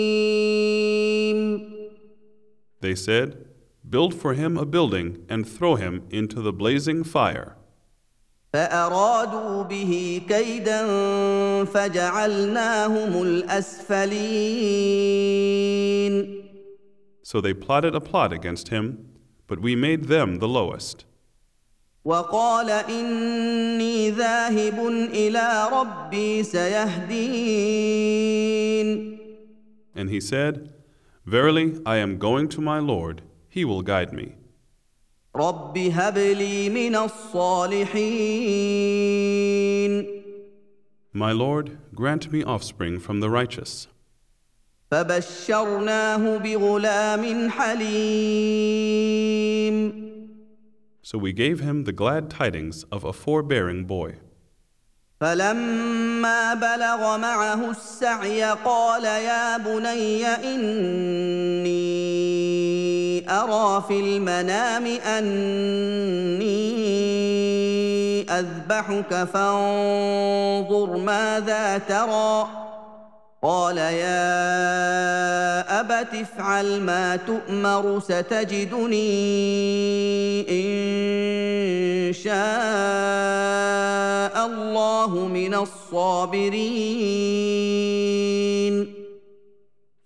They 2.82 2.96
said, 2.96 3.46
Build 3.90 4.14
for 4.14 4.34
him 4.34 4.58
a 4.58 4.66
building 4.66 5.26
and 5.30 5.48
throw 5.48 5.76
him 5.76 6.04
into 6.12 6.42
the 6.42 6.54
blazing 6.54 7.04
fire. 7.04 7.56
فارادوا 8.54 9.64
به 9.64 10.22
كيدا 10.30 10.86
فجعلناهم 11.66 13.22
الاسفلين 13.24 14.46
So 17.24 17.42
they 17.42 17.54
plotted 17.56 17.96
a 17.96 18.00
plot 18.00 18.32
against 18.32 18.68
him, 18.70 19.09
but 19.50 19.60
we 19.60 19.76
made 19.76 20.06
them 20.06 20.40
the 20.40 20.48
lowest. 20.48 21.06
وقال 22.06 22.70
اني 22.70 24.10
ذاهب 24.12 24.88
الى 25.14 25.70
ربي 25.72 26.44
سيهدين 26.44 28.06
And 29.96 30.10
he 30.10 30.20
said, 30.20 30.70
Verily, 31.26 31.82
I 31.86 31.98
am 31.98 32.18
going 32.18 32.50
to 32.50 32.62
my 32.62 32.80
Lord, 32.80 33.22
he 33.50 33.66
will 33.66 33.82
guide 33.82 34.14
me. 34.14 34.36
رب 35.36 35.78
هب 35.78 36.18
لي 36.18 36.70
من 36.70 36.96
الصالحين 36.96 38.06
My 41.14 41.32
Lord, 41.32 41.78
grant 41.96 42.32
me 42.32 42.44
offspring 42.44 43.00
from 43.00 43.20
the 43.22 43.30
righteous. 43.30 43.88
فبشرناه 44.91 46.37
بغلام 46.39 47.51
حليم 47.51 48.91
So 51.03 51.19
we 51.19 51.33
gave 51.33 51.61
him 51.61 51.85
the 51.85 51.93
glad 51.93 52.31
tidings 52.31 52.85
of 52.93 53.05
a 53.05 53.13
forbearing 53.13 53.85
boy. 53.85 54.15
فلما 55.21 56.55
بلغ 56.55 57.19
معه 57.19 57.71
السعي 57.71 58.45
قال 58.45 59.05
يا 59.05 59.57
بني 59.57 60.27
إني 60.27 61.71
أرى 63.31 63.85
في 63.89 64.01
المنام 64.01 64.87
أني 64.87 66.61
أذبحك 68.31 69.25
فانظر 69.25 70.97
ماذا 70.97 71.79
ترى 71.79 72.70
قال 73.46 73.78
يا 73.78 74.20
ابت 75.80 76.14
افعل 76.14 76.82
ما 76.82 77.16
تؤمر 77.16 78.00
ستجدني 78.00 79.12
ان 80.50 82.14
شاء 82.14 82.36
الله 84.46 85.28
من 85.28 85.54
الصابرين 85.54 86.56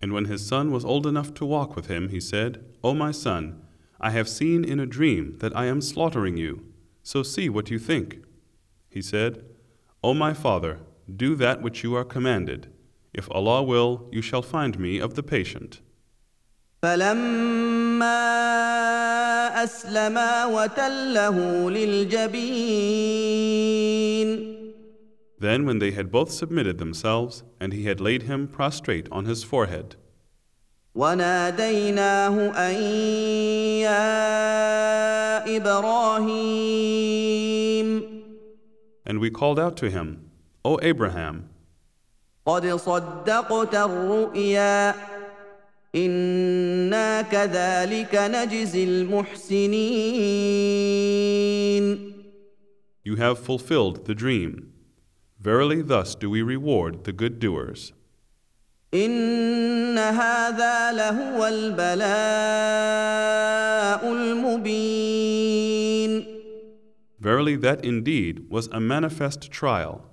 And 0.02 0.14
when 0.14 0.26
his 0.26 0.46
son 0.46 0.72
was 0.72 0.84
old 0.86 1.06
enough 1.06 1.34
to 1.36 1.46
walk 1.46 1.76
with 1.76 1.88
him, 1.88 2.10
he 2.10 2.20
said, 2.22 2.64
O 2.84 2.94
my 2.94 3.12
son, 3.12 3.62
I 4.02 4.12
have 4.12 4.30
seen 4.30 4.64
in 4.64 4.80
a 4.80 4.86
dream 4.86 5.38
that 5.40 5.56
I 5.56 5.66
am 5.66 5.82
slaughtering 5.82 6.38
you, 6.38 6.64
so 7.04 7.22
see 7.22 7.50
what 7.50 7.70
you 7.70 7.80
think. 7.80 8.24
He 8.90 9.02
said, 9.02 9.44
O 10.02 10.14
my 10.14 10.34
father, 10.34 10.80
do 11.14 11.36
that 11.36 11.62
which 11.62 11.84
you 11.84 11.96
are 11.96 12.06
commanded. 12.06 12.68
If 13.14 13.30
Allah 13.32 13.64
will, 13.64 14.08
you 14.12 14.22
shall 14.22 14.42
find 14.42 14.80
me 14.80 15.00
of 15.00 15.16
the 15.16 15.24
patient. 15.24 15.82
فلما 16.82 18.04
اسلما 19.64 20.46
وتله 20.46 21.70
للجبين 21.70 23.00
Then, 25.40 25.66
when 25.66 25.80
they 25.80 25.92
had 25.92 26.12
both 26.12 26.32
submitted 26.32 26.78
themselves, 26.80 27.44
and 27.62 27.72
he 27.74 27.86
had 27.86 28.02
laid 28.02 28.24
him 28.24 28.48
prostrate 28.48 29.08
on 29.12 29.26
his 29.26 29.44
forehead, 29.44 29.96
وناديناه 30.96 32.52
ان 32.56 32.76
يا 33.82 35.58
ابراهيم 35.58 37.00
and 39.10 39.20
we 39.20 39.32
called 39.32 39.60
out 39.60 39.76
to 39.78 39.90
him, 39.90 40.30
O 40.64 40.78
Abraham, 40.84 41.50
قد 42.46 42.76
صدقت 42.76 43.76
الرؤيا 43.76 44.96
انا 45.96 47.22
كذلك 47.22 48.16
نجزي 48.16 48.84
المحسنين 48.84 50.60
you 53.10 53.16
have 53.16 53.40
fulfilled 53.40 54.06
the 54.06 54.14
dream. 54.14 54.74
Verily, 55.40 55.82
thus 55.82 56.14
do 56.16 56.30
we 56.30 56.42
reward 56.42 57.06
the 57.06 57.14
good 57.14 57.40
doers. 57.40 57.94
ان 58.94 59.98
هذا 59.98 60.92
لهو 60.92 61.48
البلاء 61.48 62.00
المبين 64.14 65.60
Verily, 67.20 67.56
that 67.58 67.84
indeed 67.84 68.50
was 68.50 68.68
a 68.68 68.80
manifest 68.80 69.52
trial, 69.52 70.06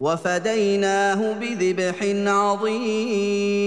وفديناه 0.00 1.32
بذبح 1.32 2.02
عظيم 2.26 3.64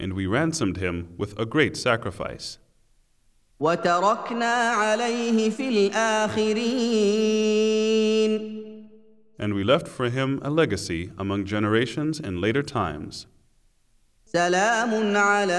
and 0.00 0.14
we 0.14 0.26
ransomed 0.26 0.78
him 0.78 1.14
with 1.18 1.38
a 1.38 1.44
great 1.44 1.76
sacrifice. 1.76 2.58
وتركنا 3.60 4.54
عليه 4.70 5.50
في 5.50 5.68
الاخرين 5.68 6.60
And 9.38 9.54
we 9.54 9.62
left 9.64 9.88
for 9.88 10.08
him 10.10 10.38
a 10.42 10.50
legacy 10.50 11.12
among 11.18 11.44
generations 11.44 12.18
in 12.18 12.40
later 12.40 12.62
times. 12.62 13.26
سلام 14.24 15.16
على 15.16 15.54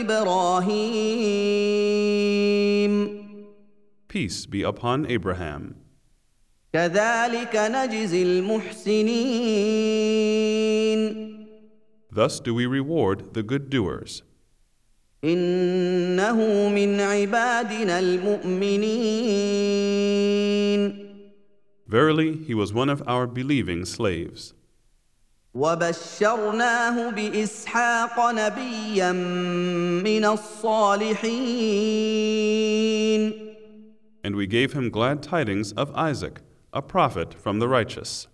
ابراهيم 0.00 1.40
Peace 4.08 4.44
be 4.44 4.62
upon 4.62 5.06
Abraham. 5.06 5.76
كذلك 6.74 7.56
نجزي 7.56 8.22
المحسنين 8.22 9.10
Thus 12.12 12.40
do 12.40 12.54
we 12.54 12.66
reward 12.66 13.34
the 13.34 13.42
good 13.42 13.70
doers. 13.70 14.22
انه 15.24 16.68
من 16.68 17.00
عبادنا 17.00 17.98
المؤمنين 17.98 19.00
Verily, 21.86 22.36
he 22.46 22.54
was 22.54 22.72
one 22.72 22.88
of 22.88 23.02
our 23.06 23.26
believing 23.26 23.84
slaves. 23.84 24.54
وبشرناه 25.54 27.10
باسحاق 27.10 28.30
نبيا 28.30 29.12
من 30.02 30.24
الصالحين 32.64 33.50
And 34.22 34.36
we 34.36 34.46
gave 34.46 34.72
him 34.74 34.90
glad 34.90 35.22
tidings 35.22 35.72
of 35.72 35.90
Isaac, 35.94 36.40
a 36.74 36.82
prophet 36.82 37.34
from 37.34 37.58
the 37.58 37.68
righteous. 37.68 38.28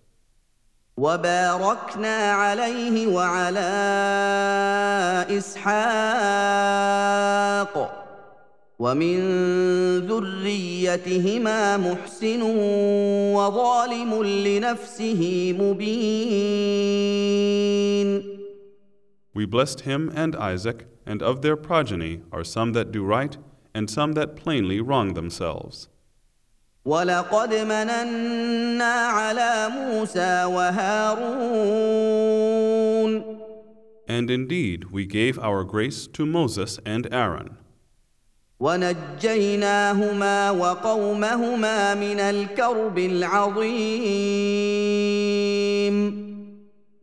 وباركنا 0.97 2.31
عليه 2.31 3.07
وعلى 3.07 3.59
اسحاق 5.37 6.77
ومن 8.79 9.19
ذريتهما 10.07 11.77
محسن 11.77 12.41
وظالم 13.35 14.23
لنفسه 14.23 15.53
مبين 15.59 17.17
We 19.33 19.45
blessed 19.45 19.81
him 19.81 20.11
and 20.15 20.35
Isaac, 20.35 20.87
and 21.05 21.21
of 21.21 21.43
their 21.43 21.55
progeny 21.55 22.21
are 22.31 22.43
some 22.43 22.73
that 22.73 22.91
do 22.91 23.03
right, 23.03 23.37
and 23.75 23.87
some 23.87 24.13
that 24.13 24.35
plainly 24.35 24.81
wrong 24.81 25.13
themselves. 25.13 25.89
ولقد 26.85 27.53
مننا 27.53 28.93
على 28.93 29.69
موسى 29.69 30.43
وهارون 30.45 31.57
And 34.09 34.31
indeed, 34.31 34.85
we 34.89 35.05
gave 35.05 35.37
our 35.37 35.65
grace 35.65 36.07
to 36.07 36.25
Moses 36.25 36.79
and 36.85 37.13
Aaron, 37.13 37.57
ونجيناهما 38.59 40.51
وقومهما 40.51 41.93
من 41.95 42.19
الكرب 42.19 42.97
العظيم 42.97 44.37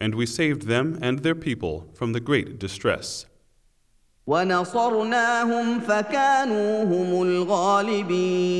and 0.00 0.14
we 0.14 0.26
saved 0.26 0.62
them 0.66 0.98
and 1.00 1.20
their 1.20 1.34
people 1.34 1.88
from 1.94 2.12
the 2.12 2.20
great 2.20 2.58
distress. 2.58 3.24
ونصرناهم 4.29 5.79
فكانوا 5.79 6.83
هم 6.83 7.21
الغالبين 7.21 8.59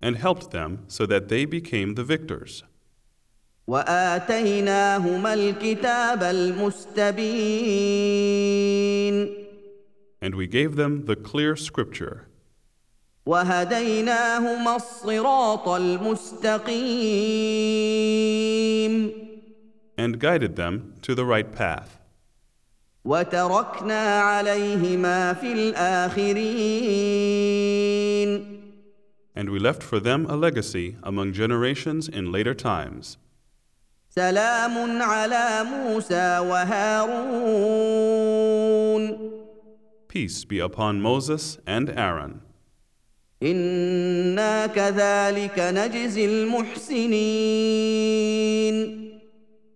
and 0.00 0.16
helped 0.16 0.50
them 0.52 0.78
so 0.86 1.04
that 1.04 1.28
they 1.28 1.44
became 1.44 1.94
the 1.94 2.04
victors. 2.04 2.64
واتيناهما 3.66 5.34
الكتاب 5.34 6.22
المستبين 6.22 7.28
And 10.22 10.34
we 10.34 10.46
gave 10.46 10.76
them 10.76 11.04
the 11.04 11.16
clear 11.16 11.54
scripture. 11.56 12.26
وهديناهما 13.26 14.76
الصراط 14.76 15.68
المستقيم 15.68 16.78
and 19.98 20.18
guided 20.18 20.56
them 20.56 20.94
to 21.02 21.14
the 21.14 21.24
right 21.26 21.52
path. 21.52 21.97
وتركنا 23.07 24.19
عليهما 24.19 25.33
في 25.33 25.53
الاخرين 25.53 27.33
And 29.35 29.49
we 29.49 29.57
left 29.59 29.81
for 29.81 29.99
them 29.99 30.27
a 30.29 30.35
legacy 30.35 30.95
among 31.01 31.33
generations 31.33 32.07
in 32.07 32.31
later 32.31 32.53
times. 32.53 33.17
سلام 34.09 35.01
على 35.01 35.63
موسى 35.63 36.39
وهارون 36.39 37.93
Peace 40.07 40.45
be 40.45 40.59
upon 40.59 41.01
Moses 41.01 41.57
and 41.67 41.89
Aaron. 41.89 42.41
انا 43.43 44.67
كذلك 44.67 45.59
نجزي 45.59 46.25
المحسنين 46.25 47.23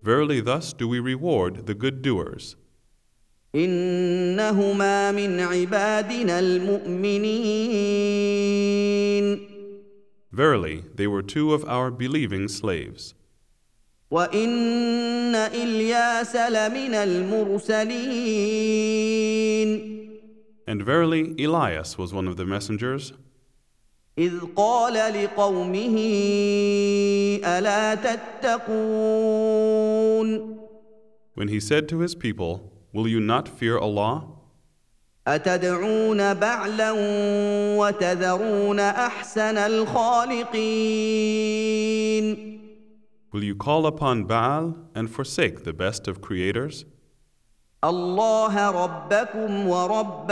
Verily, 0.03 0.39
thus 0.39 0.71
do 0.73 0.87
we 0.87 0.99
reward 0.99 1.65
the 1.65 1.73
good 1.73 2.01
doers. 2.01 2.55
انهما 3.55 5.11
من 5.11 5.39
عبادنا 5.39 6.39
المؤمنين 6.39 7.87
Verily, 10.31 10.83
they 10.93 11.07
were 11.07 11.23
two 11.23 11.53
of 11.53 11.65
our 11.65 11.89
believing 11.89 12.47
slaves. 12.47 13.15
وان 14.11 15.35
الياس 15.35 16.35
لمن 16.35 16.93
المرسلين 16.93 18.07
And 20.67 20.83
verily, 20.83 21.33
Elias 21.43 21.97
was 21.97 22.13
one 22.13 22.27
of 22.27 22.35
the 22.37 22.45
messengers 22.45 23.13
اذ 24.17 24.39
قال 24.55 24.93
لقومه 24.93 25.97
الا 27.45 27.95
تتقون 27.95 29.67
when 31.37 31.47
he 31.49 31.59
said 31.59 31.87
to 31.89 31.99
his 31.99 32.15
people, 32.15 32.70
Will 32.93 33.07
you 33.07 33.19
not 33.19 33.47
fear 33.47 33.77
Allah? 33.77 34.37
اتدعون 35.27 36.33
بعلا 36.33 36.91
وتذرون 37.77 38.79
احسن 38.79 39.57
الخالقين 39.57 40.97
Will 43.33 43.43
you 43.43 43.55
call 43.55 43.85
upon 43.85 44.23
Baal 44.23 44.73
and 44.95 45.09
forsake 45.09 45.63
the 45.65 45.73
best 45.73 46.07
of 46.07 46.21
creators? 46.21 46.85
الله 47.83 48.71
ربكم 48.71 49.67
ورب 49.67 50.31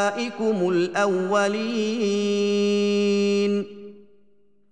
ابائكم 0.00 0.68
الاولين 0.68 2.16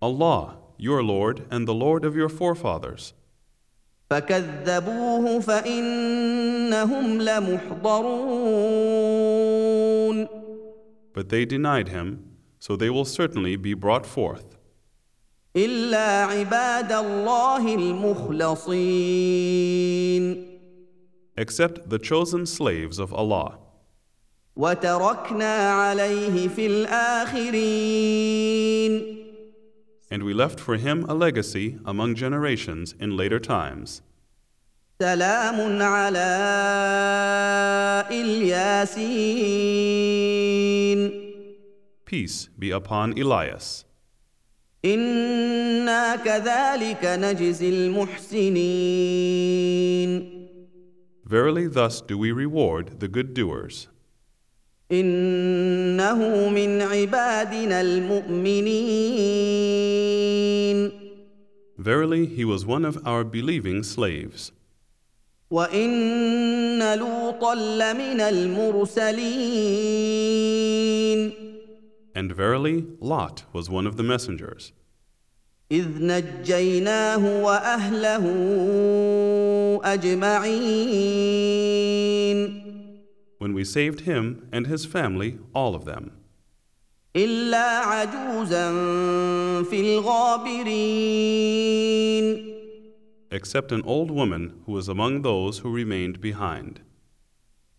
Allah, 0.02 0.56
your 0.76 1.02
Lord 1.02 1.46
and 1.50 1.66
the 1.66 1.72
Lord 1.74 2.04
of 2.04 2.14
your 2.16 2.28
forefathers. 2.28 3.14
فكذبوه 4.09 5.39
فانهم 5.39 7.21
لمحضرون 7.21 8.49
But 11.13 11.29
they 11.29 11.43
denied 11.45 11.89
him, 11.89 12.07
so 12.59 12.75
they 12.75 12.89
will 12.89 13.05
certainly 13.05 13.55
be 13.55 13.73
brought 13.73 14.05
forth. 14.05 14.45
الا 15.55 16.23
عباد 16.25 16.91
الله 16.91 17.75
المخلصين 17.75 18.99
except 21.37 21.89
the 21.89 21.99
chosen 21.99 22.45
slaves 22.45 22.99
of 22.99 23.13
Allah. 23.13 23.57
وتركنا 24.55 25.71
عليه 25.71 26.47
في 26.47 26.67
الاخرين 26.67 28.19
And 30.10 30.22
we 30.22 30.34
left 30.34 30.60
for 30.60 30.76
him 30.76 31.04
a 31.08 31.14
legacy 31.14 31.78
among 31.84 32.14
generations 32.14 32.94
in 33.00 33.16
later 33.16 33.40
times. 33.40 34.02
سلام 35.00 35.82
على 35.82 36.28
الياسين 38.10 39.64
Peace 42.06 42.48
be 42.58 42.70
upon 42.70 43.18
Elias. 43.18 43.84
انا 44.84 46.16
كذلك 46.16 47.04
نجزي 47.04 47.68
المحسنين 47.68 49.04
Verily, 51.26 51.66
thus 51.66 52.02
do 52.02 52.18
we 52.18 52.30
reward 52.32 53.00
the 53.00 53.08
good 53.08 53.32
doers. 53.34 53.88
انه 54.91 56.49
من 56.49 56.81
عبادنا 56.81 57.81
المؤمنين 57.81 59.19
Verily, 61.77 62.25
he 62.25 62.43
was 62.43 62.65
one 62.65 62.83
of 62.83 62.97
our 63.07 63.23
believing 63.23 63.83
slaves. 63.83 64.51
وان 65.51 66.97
لوطا 66.97 67.55
لمن 67.55 68.21
المرسلين 68.21 69.29
And 72.15 72.31
verily, 72.35 72.85
Lot 72.99 73.43
was 73.53 73.69
one 73.69 73.87
of 73.87 73.95
the 73.95 74.03
messengers. 74.03 74.73
اذ 75.71 75.87
نجيناه 75.99 77.43
واهله 77.43 78.25
اجمعين 80.99 82.68
When 83.48 83.52
we 83.52 83.64
saved 83.64 84.00
him 84.00 84.48
and 84.52 84.66
his 84.66 84.84
family, 84.86 85.38
all 85.54 85.74
of 85.74 85.84
them, 85.84 86.12
الا 87.16 87.80
عجوزا 87.80 88.72
في 89.62 89.80
الغابرين 89.80 91.24
except 93.30 93.72
an 93.72 93.82
old 93.84 94.10
woman 94.10 94.62
who 94.64 94.72
was 94.72 94.88
among 94.88 95.22
those 95.22 95.58
who 95.58 95.70
remained 95.70 96.20
behind. 96.20 96.80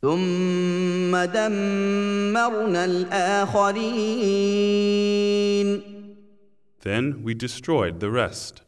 ثم 0.01 1.15
دمرنا 1.25 2.85
الاخرين 2.85 4.35
Then 6.81 7.23
we 7.23 7.33
destroyed 7.33 7.99
the 7.99 8.11
rest. 8.11 8.61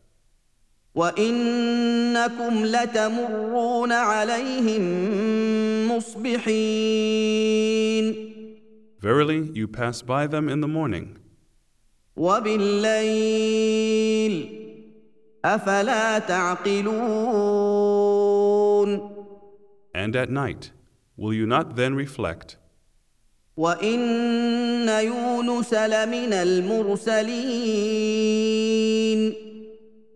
وانكم 0.94 2.64
لتمرون 2.64 3.92
عليهم 3.92 4.82
مصبحين 5.96 7.52
Verily, 9.02 9.50
you 9.52 9.66
pass 9.66 10.00
by 10.00 10.28
them 10.28 10.48
in 10.48 10.60
the 10.60 10.68
morning, 10.68 11.18
وبالليل 12.16 13.52
افلا 15.44 16.18
تعقلون 16.18 17.12
and 19.94 20.16
at 20.16 20.30
night. 20.30 20.70
Will 21.16 21.34
you 21.34 21.46
not 21.46 21.76
then 21.76 21.94
reflect? 21.94 22.56
وان 23.56 24.88
يونس 24.88 25.74
لمن 25.74 26.32
المرسلين 26.32 27.32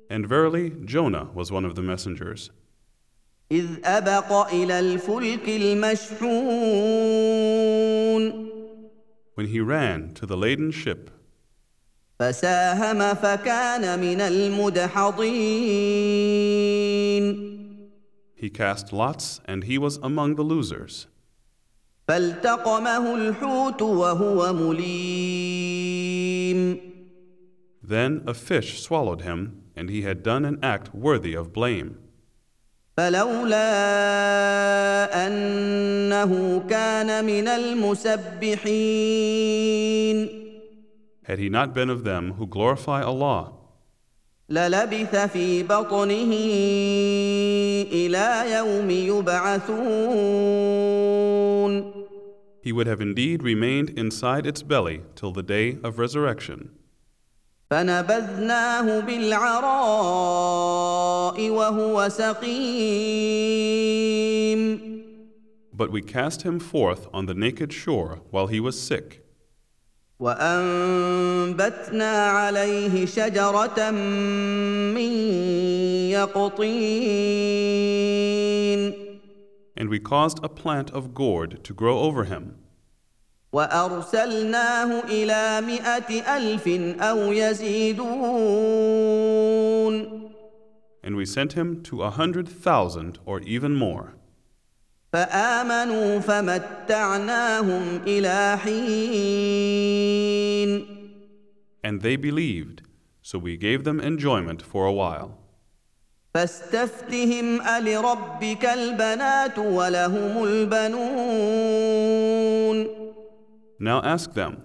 And 0.09 0.27
verily, 0.27 0.71
Jonah 0.85 1.29
was 1.33 1.51
one 1.51 1.65
of 1.65 1.75
the 1.75 1.81
messengers. 1.81 2.51
اذ 3.51 3.79
ابق 3.83 4.31
الى 4.53 4.79
الفلك 4.79 5.49
المشحون 5.49 6.21
When 9.35 9.47
he 9.47 9.59
ran 9.59 10.13
to 10.13 10.25
the 10.25 10.37
laden 10.37 10.71
ship, 10.71 11.09
فساهم 12.19 13.13
فكان 13.13 13.99
من 13.99 14.21
المدحضين 14.21 15.71
he 18.41 18.49
cast 18.49 18.91
lots 18.91 19.39
and 19.45 19.65
he 19.65 19.77
was 19.77 19.97
among 19.97 20.35
the 20.35 20.41
losers. 20.43 21.07
فالتقمه 22.07 23.15
الحوت 23.15 23.81
وهو 23.81 24.53
مليم 24.53 25.81
Then 27.83 28.23
a 28.25 28.33
fish 28.33 28.81
swallowed 28.81 29.21
him, 29.21 29.61
and 29.75 29.89
he 29.89 30.01
had 30.01 30.23
done 30.23 30.45
an 30.45 30.59
act 30.63 30.93
worthy 30.93 31.33
of 31.33 31.51
blame. 31.53 31.97
فلولا 32.97 33.67
انه 35.27 36.63
كان 36.69 37.25
من 37.25 37.47
المسبحين 37.47 38.81
Had 41.23 41.39
he 41.39 41.49
not 41.49 41.73
been 41.73 41.89
of 41.89 42.03
them 42.03 42.33
who 42.33 42.45
glorify 42.47 43.01
Allah, 43.01 43.53
للبث 44.49 45.15
في 45.15 45.63
بطنه 45.63 46.33
الى 47.91 48.51
يوم 48.51 48.89
يبعثون 48.89 50.31
he 52.63 52.71
would 52.71 52.87
have 52.87 53.01
indeed 53.01 53.41
remained 53.41 53.89
inside 53.89 54.45
its 54.45 54.61
belly 54.61 55.01
till 55.15 55.31
the 55.31 55.41
day 55.41 55.79
of 55.83 55.97
resurrection. 55.97 56.69
فنبذناه 57.71 58.99
بالعراء 58.99 59.49
وهو 61.49 62.09
سقيم 62.09 63.71
But 65.73 65.89
we 65.91 66.01
cast 66.01 66.41
him 66.43 66.59
forth 66.59 67.07
on 67.13 67.25
the 67.27 67.33
naked 67.33 67.71
shore 67.71 68.19
while 68.29 68.47
he 68.47 68.59
was 68.59 68.77
sick. 68.79 69.21
وانبتنا 70.19 72.11
عليه 72.27 73.05
شجره 73.05 73.91
من 74.93 75.11
يقطين 76.11 77.71
And 79.77 79.89
we 79.89 79.99
caused 79.99 80.43
a 80.43 80.49
plant 80.49 80.91
of 80.91 81.13
gourd 81.13 81.63
to 81.63 81.73
grow 81.73 81.99
over 81.99 82.25
him. 82.25 82.55
وارسلناه 83.56 84.90
إلى 85.08 85.60
مائه 85.66 86.36
الف 86.36 86.68
أو 87.00 87.32
يزيدون 87.32 88.06
And 91.02 91.16
we 91.16 91.24
sent 91.24 91.52
him 91.52 91.82
to 91.84 92.02
a 92.02 92.10
hundred 92.10 92.48
thousand 92.48 93.18
or 93.24 93.40
even 93.40 93.74
more. 93.74 94.14
فامنوا 95.12 96.20
فمتعناهم 96.20 98.00
إلى 98.06 98.58
حين 98.64 99.96
And 101.82 102.02
they 102.02 102.16
believed, 102.16 102.82
so 103.22 103.38
we 103.38 103.56
gave 103.56 103.84
them 103.84 104.00
enjoyment 104.00 104.60
for 104.60 104.84
a 104.84 104.92
while. 104.92 105.38
فاستفتهم 106.34 107.60
ألربك 107.60 108.64
البنات 108.64 109.58
ولهم 109.58 110.44
البنون 110.44 112.25
Now 113.79 114.01
ask 114.01 114.33
them, 114.33 114.63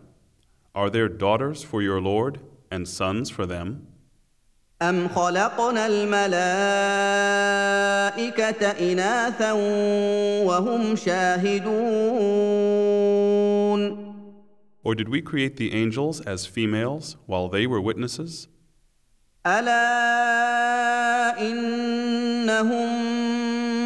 Are 0.74 0.90
there 0.90 1.08
daughters 1.08 1.62
for 1.62 1.80
your 1.82 2.00
Lord 2.00 2.40
and 2.70 2.86
sons 2.86 3.30
for 3.30 3.46
them? 3.46 3.86
أم 4.82 5.08
خلقنا 5.08 5.86
الملائكة 5.86 6.50
إناثا 8.92 9.52
وهم 10.46 10.96
شاهدون 10.96 11.76
Or 14.84 14.94
did 14.94 15.08
we 15.08 15.20
create 15.20 15.56
the 15.56 15.72
angels 15.74 16.20
as 16.20 16.46
females 16.46 17.16
while 17.26 17.48
they 17.48 17.66
were 17.66 17.80
witnesses? 17.80 18.48
ألا 19.46 21.40
إنهم 21.40 22.88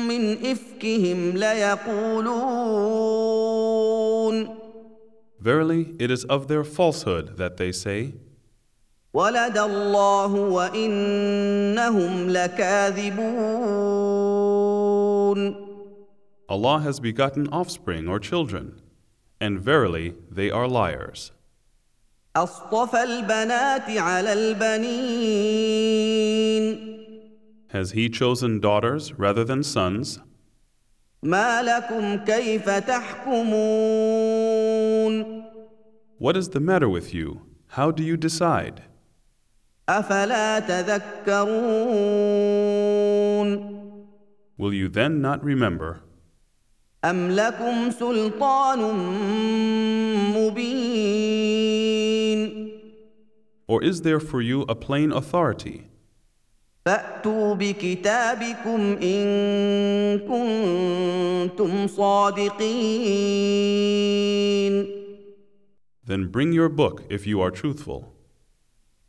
من 0.08 0.46
إفكهم 0.46 1.36
ليقولون 1.36 3.23
Verily, 5.44 5.94
it 5.98 6.10
is 6.10 6.24
of 6.24 6.48
their 6.48 6.64
falsehood 6.64 7.36
that 7.38 7.56
they 7.56 7.72
say, 7.72 8.12
ولد 9.14 9.58
الله 9.58 10.32
وإنهم 10.34 12.30
لكاذبون 12.30 13.40
Allah 16.48 16.80
has 16.80 16.98
begotten 17.00 17.48
offspring 17.52 18.08
or 18.08 18.18
children, 18.18 18.80
and 19.40 19.60
verily 19.60 20.14
they 20.30 20.50
are 20.50 20.66
liars. 20.66 21.30
أصطفى 22.36 23.02
البنات 23.02 23.90
على 23.90 24.32
البنين 24.32 25.80
Has 27.68 27.92
He 27.92 28.08
chosen 28.08 28.58
daughters 28.60 29.12
rather 29.14 29.44
than 29.44 29.62
sons? 29.62 30.18
ما 31.22 31.62
لكم 31.62 32.24
كيف 32.24 32.70
تحكمون 32.70 34.33
What 36.18 36.36
is 36.36 36.50
the 36.50 36.60
matter 36.60 36.88
with 36.88 37.14
you? 37.14 37.40
How 37.68 37.90
do 37.90 38.02
you 38.02 38.16
decide? 38.16 38.82
أفلا 39.88 40.58
تذكرون 40.58 41.50
Will 44.58 44.74
you 44.74 44.88
then 44.88 45.20
not 45.22 45.42
remember? 45.42 46.00
أم 47.04 47.30
لكم 47.30 47.90
سلطان 47.90 48.78
مبين 50.36 51.70
Or 53.68 53.82
is 53.82 54.02
there 54.02 54.20
for 54.20 54.40
you 54.42 54.62
a 54.68 54.74
plain 54.74 55.12
authority? 55.12 55.86
فأتوا 56.86 57.54
بكتابكم 57.54 58.96
إن 59.02 60.18
كنتم 60.18 61.86
صادقين 61.86 62.60
Then 66.04 66.28
bring 66.28 66.52
your 66.52 66.68
book 66.68 67.02
if 67.08 67.26
you 67.26 67.40
are 67.40 67.50
truthful. 67.50 68.14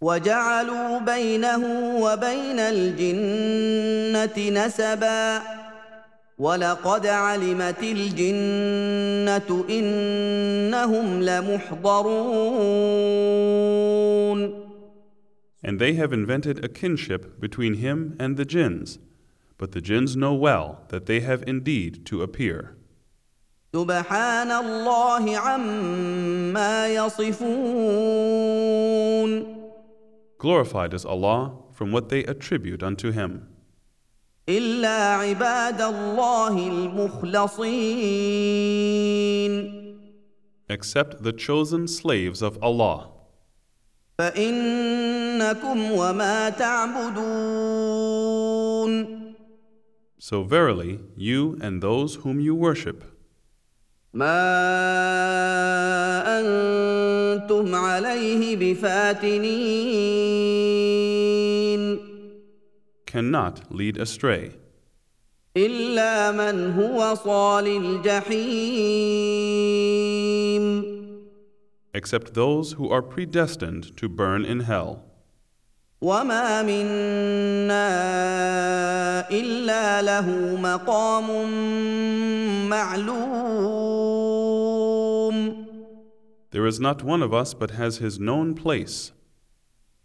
وجعلوا 0.02 1.00
بينه 1.00 1.64
وبين 2.02 2.60
الجنة 2.60 4.50
نسبا 4.50 5.42
ولقد 6.38 7.06
علمت 7.06 7.84
الجنة 7.84 9.66
إنهم 9.70 11.22
لمحضرون 11.24 12.62
And 15.64 15.80
they 15.80 15.94
have 15.94 16.12
invented 16.12 16.66
a 16.66 16.68
kinship 16.68 17.40
between 17.40 17.76
him 17.76 18.16
and 18.20 18.36
the 18.36 18.46
jinns. 18.46 18.98
But 19.60 19.74
the 19.74 19.82
jinns 19.82 20.16
know 20.16 20.34
well 20.34 20.82
that 20.90 21.06
they 21.06 21.20
have 21.20 21.44
indeed 21.46 22.04
to 22.08 22.24
appear. 22.24 22.76
سبحان 23.76 24.52
الله 24.52 25.38
عما 25.38 26.88
يصفون 26.88 28.52
Glorified 30.38 30.94
is 30.94 31.06
Allah 31.06 31.52
from 31.72 31.92
what 31.92 32.10
they 32.10 32.24
attribute 32.26 32.84
unto 32.84 33.12
him, 33.12 33.48
إلا 34.48 35.16
عباد 35.16 35.82
الله 35.82 36.68
المخلصين 36.68 37.92
except 40.70 41.24
the 41.24 41.34
chosen 41.34 41.88
slaves 41.88 42.42
of 42.42 42.58
Allah. 42.62 43.08
فإنكم 44.18 45.92
وما 45.92 46.50
تعبدون 46.50 47.92
So 50.18 50.44
verily, 50.44 51.00
you 51.16 51.58
and 51.62 51.82
those 51.82 52.16
whom 52.16 52.40
you 52.40 52.54
worship, 52.54 53.04
ما 54.16 54.42
أنتم 56.40 57.76
عليه 57.76 58.56
بفاتنين 58.56 59.82
cannot 63.06 63.72
lead 63.72 63.98
astray, 63.98 64.52
إلا 65.58 66.32
من 66.32 66.72
هو 66.72 67.16
صال 67.16 67.68
الجحيم 67.68 69.22
except 71.94 72.34
those 72.34 72.74
who 72.74 72.90
are 72.90 73.02
predestined 73.02 73.98
to 73.98 74.08
burn 74.08 74.46
in 74.46 74.62
hell. 74.62 75.04
وما 76.06 76.64
منا 76.64 77.90
إلا 79.30 80.02
له 80.02 80.56
مقام 80.58 81.30
معلوم 82.70 84.02
There 86.52 86.66
is 86.66 86.80
not 86.82 87.04
one 87.04 87.22
of 87.22 87.34
us 87.34 87.54
but 87.54 87.72
has 87.72 88.00
his 88.00 88.20
known 88.20 88.56
place, 88.56 89.12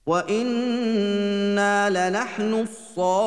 وإنا 0.07 1.90
لنحن 1.90 2.55
الصافون 2.55 3.26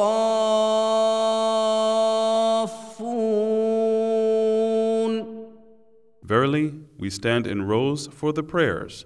Verily, 6.24 6.74
we 7.00 7.10
stand 7.10 7.48
in 7.48 7.64
rows 7.64 8.08
for 8.08 8.32
the 8.32 8.44
prayers, 8.44 9.06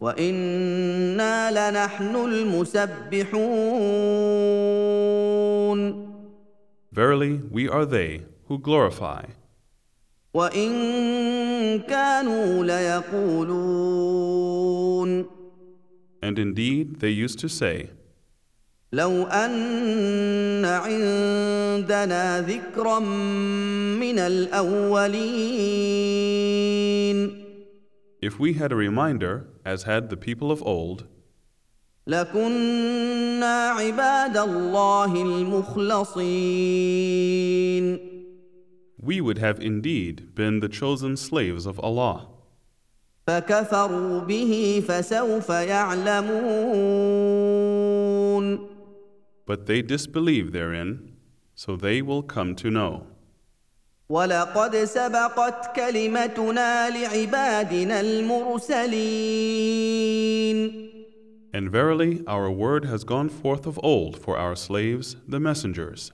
وإنا 0.00 1.50
لنحن 1.50 2.16
المسبحون 2.16 3.40
verily, 6.92 7.40
we 7.50 7.68
are 7.68 7.86
they 7.86 8.22
who 8.48 8.58
glorify. 8.58 9.24
وإن 10.34 11.80
كانوا 11.88 12.64
ليقولون 12.64 14.20
And 16.22 16.38
indeed, 16.38 17.00
they 17.00 17.08
used 17.10 17.38
to 17.40 17.48
say, 17.48 17.88
لو 18.92 19.22
أن 19.26 20.64
عندنا 20.64 22.40
ذكرا 22.40 22.98
من 23.98 24.18
الأولين 24.18 25.10
If 28.22 28.38
we 28.38 28.52
had 28.52 28.70
a 28.70 28.76
reminder, 28.76 29.48
as 29.64 29.84
had 29.84 30.10
the 30.10 30.16
people 30.16 30.52
of 30.52 30.62
old, 30.62 31.06
we 39.02 39.20
would 39.22 39.38
have 39.38 39.58
indeed 39.60 40.34
been 40.34 40.60
the 40.60 40.68
chosen 40.68 41.16
slaves 41.16 41.64
of 41.64 41.80
Allah. 41.80 42.28
But 49.46 49.66
they 49.66 49.82
disbelieve 49.82 50.52
therein, 50.52 51.16
so 51.54 51.74
they 51.74 52.02
will 52.02 52.22
come 52.22 52.54
to 52.56 52.70
know. 52.70 53.06
ولقد 54.10 54.76
سبقت 54.76 55.76
كلمتنا 55.76 56.90
لعبادنا 56.90 58.00
المرسلين 58.00 59.10
And 61.52 61.68
verily, 61.70 62.22
our 62.28 62.48
word 62.50 62.84
has 62.84 63.02
gone 63.04 63.28
forth 63.28 63.66
of 63.66 63.78
old 63.82 64.16
for 64.16 64.36
our 64.36 64.54
slaves, 64.56 65.16
the 65.28 65.40
messengers, 65.40 66.12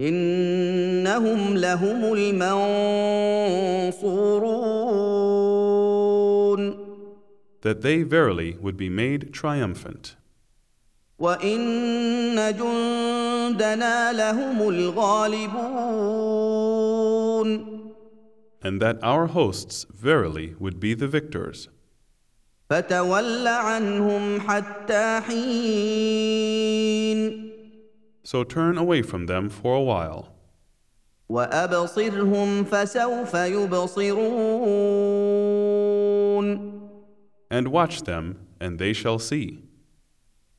إنهم 0.00 1.56
لهم 1.56 2.12
المنصورون 2.12 2.66
that 7.62 7.80
they 7.82 8.02
verily 8.02 8.56
would 8.60 8.76
be 8.76 8.88
made 8.88 9.32
triumphant, 9.34 10.16
وإن 11.18 12.54
جندنا 12.58 14.12
لهم 14.12 14.68
الغالبون 14.68 16.55
and 18.63 18.81
that 18.81 18.97
our 19.03 19.27
hosts 19.27 19.85
verily 19.91 20.55
would 20.59 20.79
be 20.79 20.93
the 20.93 21.07
victors. 21.07 21.69
فتول 22.69 23.47
عنهم 23.47 24.39
حتى 24.39 25.21
حين 25.21 26.71
So 28.23 28.43
turn 28.43 28.77
away 28.77 29.01
from 29.01 29.25
them 29.25 29.49
for 29.49 29.75
a 29.75 29.81
while, 29.81 30.29
وأبصرهم 31.29 32.63
فسوف 32.63 33.33
يبصرون 33.33 34.91
and 37.51 37.67
watch 37.67 38.03
them, 38.03 38.37
and 38.61 38.79
they 38.79 38.93
shall 38.93 39.19
see. 39.19 39.59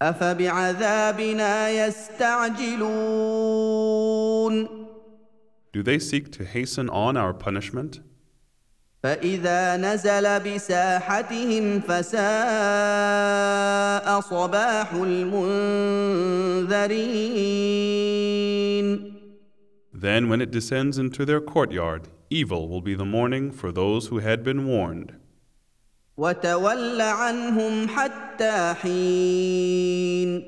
أفبعذابنا 0.03 1.69
يستعجلون 1.71 2.83
Do 5.77 5.83
they 5.83 5.99
seek 5.99 6.31
to 6.33 6.45
hasten 6.45 6.89
on 6.91 7.17
our 7.17 7.33
punishment? 7.33 8.01
فإذا 9.03 9.77
نزل 9.77 10.41
بساحتهم 10.41 11.81
فساء 11.81 12.21
صباح 14.21 14.93
المنذرين 14.93 15.43
Then, 19.95 20.29
when 20.29 20.41
it 20.41 20.51
descends 20.51 20.99
into 20.99 21.25
their 21.25 21.41
courtyard, 21.41 22.09
evil 22.31 22.69
will 22.69 22.81
be 22.81 22.95
the 22.95 23.05
morning 23.05 23.51
for 23.53 23.71
those 23.73 24.07
who 24.09 24.19
had 24.19 24.43
been 24.45 24.67
warned. 24.67 25.15
وتول 26.17 27.01
عنهم 27.01 27.89
حتى 27.89 28.75
حين 28.75 30.43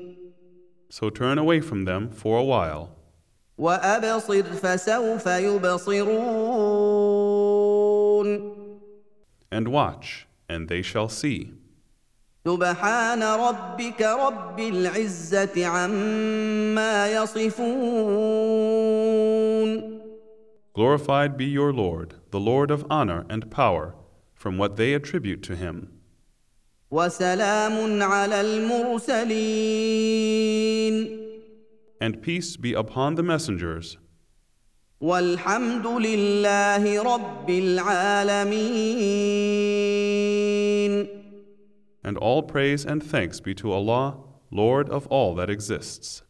So 0.89 1.09
turn 1.09 1.37
away 1.37 1.59
from 1.59 1.83
them 1.85 2.09
for 2.09 2.37
a 2.37 2.43
while, 2.43 2.95
وأبصر 3.59 4.43
فسوف 4.43 5.25
يبصرون 5.25 6.75
and 9.51 9.67
watch, 9.69 10.27
and 10.49 10.67
they 10.67 10.81
shall 10.81 11.07
see. 11.09 11.53
سبحان 12.45 13.23
ربك 13.23 14.01
رب 14.01 14.59
العزة 14.59 15.65
عما 15.65 17.07
يصفون 17.11 17.65
Glorified 20.75 21.37
be 21.37 21.45
your 21.45 21.71
Lord, 21.71 22.15
the 22.31 22.39
Lord 22.39 22.69
of 22.69 22.85
honor 22.89 23.25
and 23.29 23.49
power, 23.49 23.95
from 24.33 24.57
what 24.57 24.75
they 24.75 24.93
attribute 24.93 25.41
to 25.43 25.55
him. 25.55 25.89
وسلام 26.91 28.03
على 28.03 28.41
المرسلين 28.41 29.25
And 32.01 32.21
peace 32.21 32.57
be 32.57 32.73
upon 32.73 33.15
the 33.15 33.23
messengers, 33.23 33.97
والحمد 35.01 35.85
لله 35.85 37.03
رب 37.03 37.49
العالمين 37.49 38.75
and 42.03 42.17
all 42.17 42.43
praise 42.43 42.85
and 42.85 43.01
thanks 43.03 43.39
be 43.39 43.55
to 43.55 43.71
Allah, 43.71 44.17
Lord 44.51 44.89
of 44.89 45.07
all 45.07 45.33
that 45.35 45.49
exists. 45.49 46.21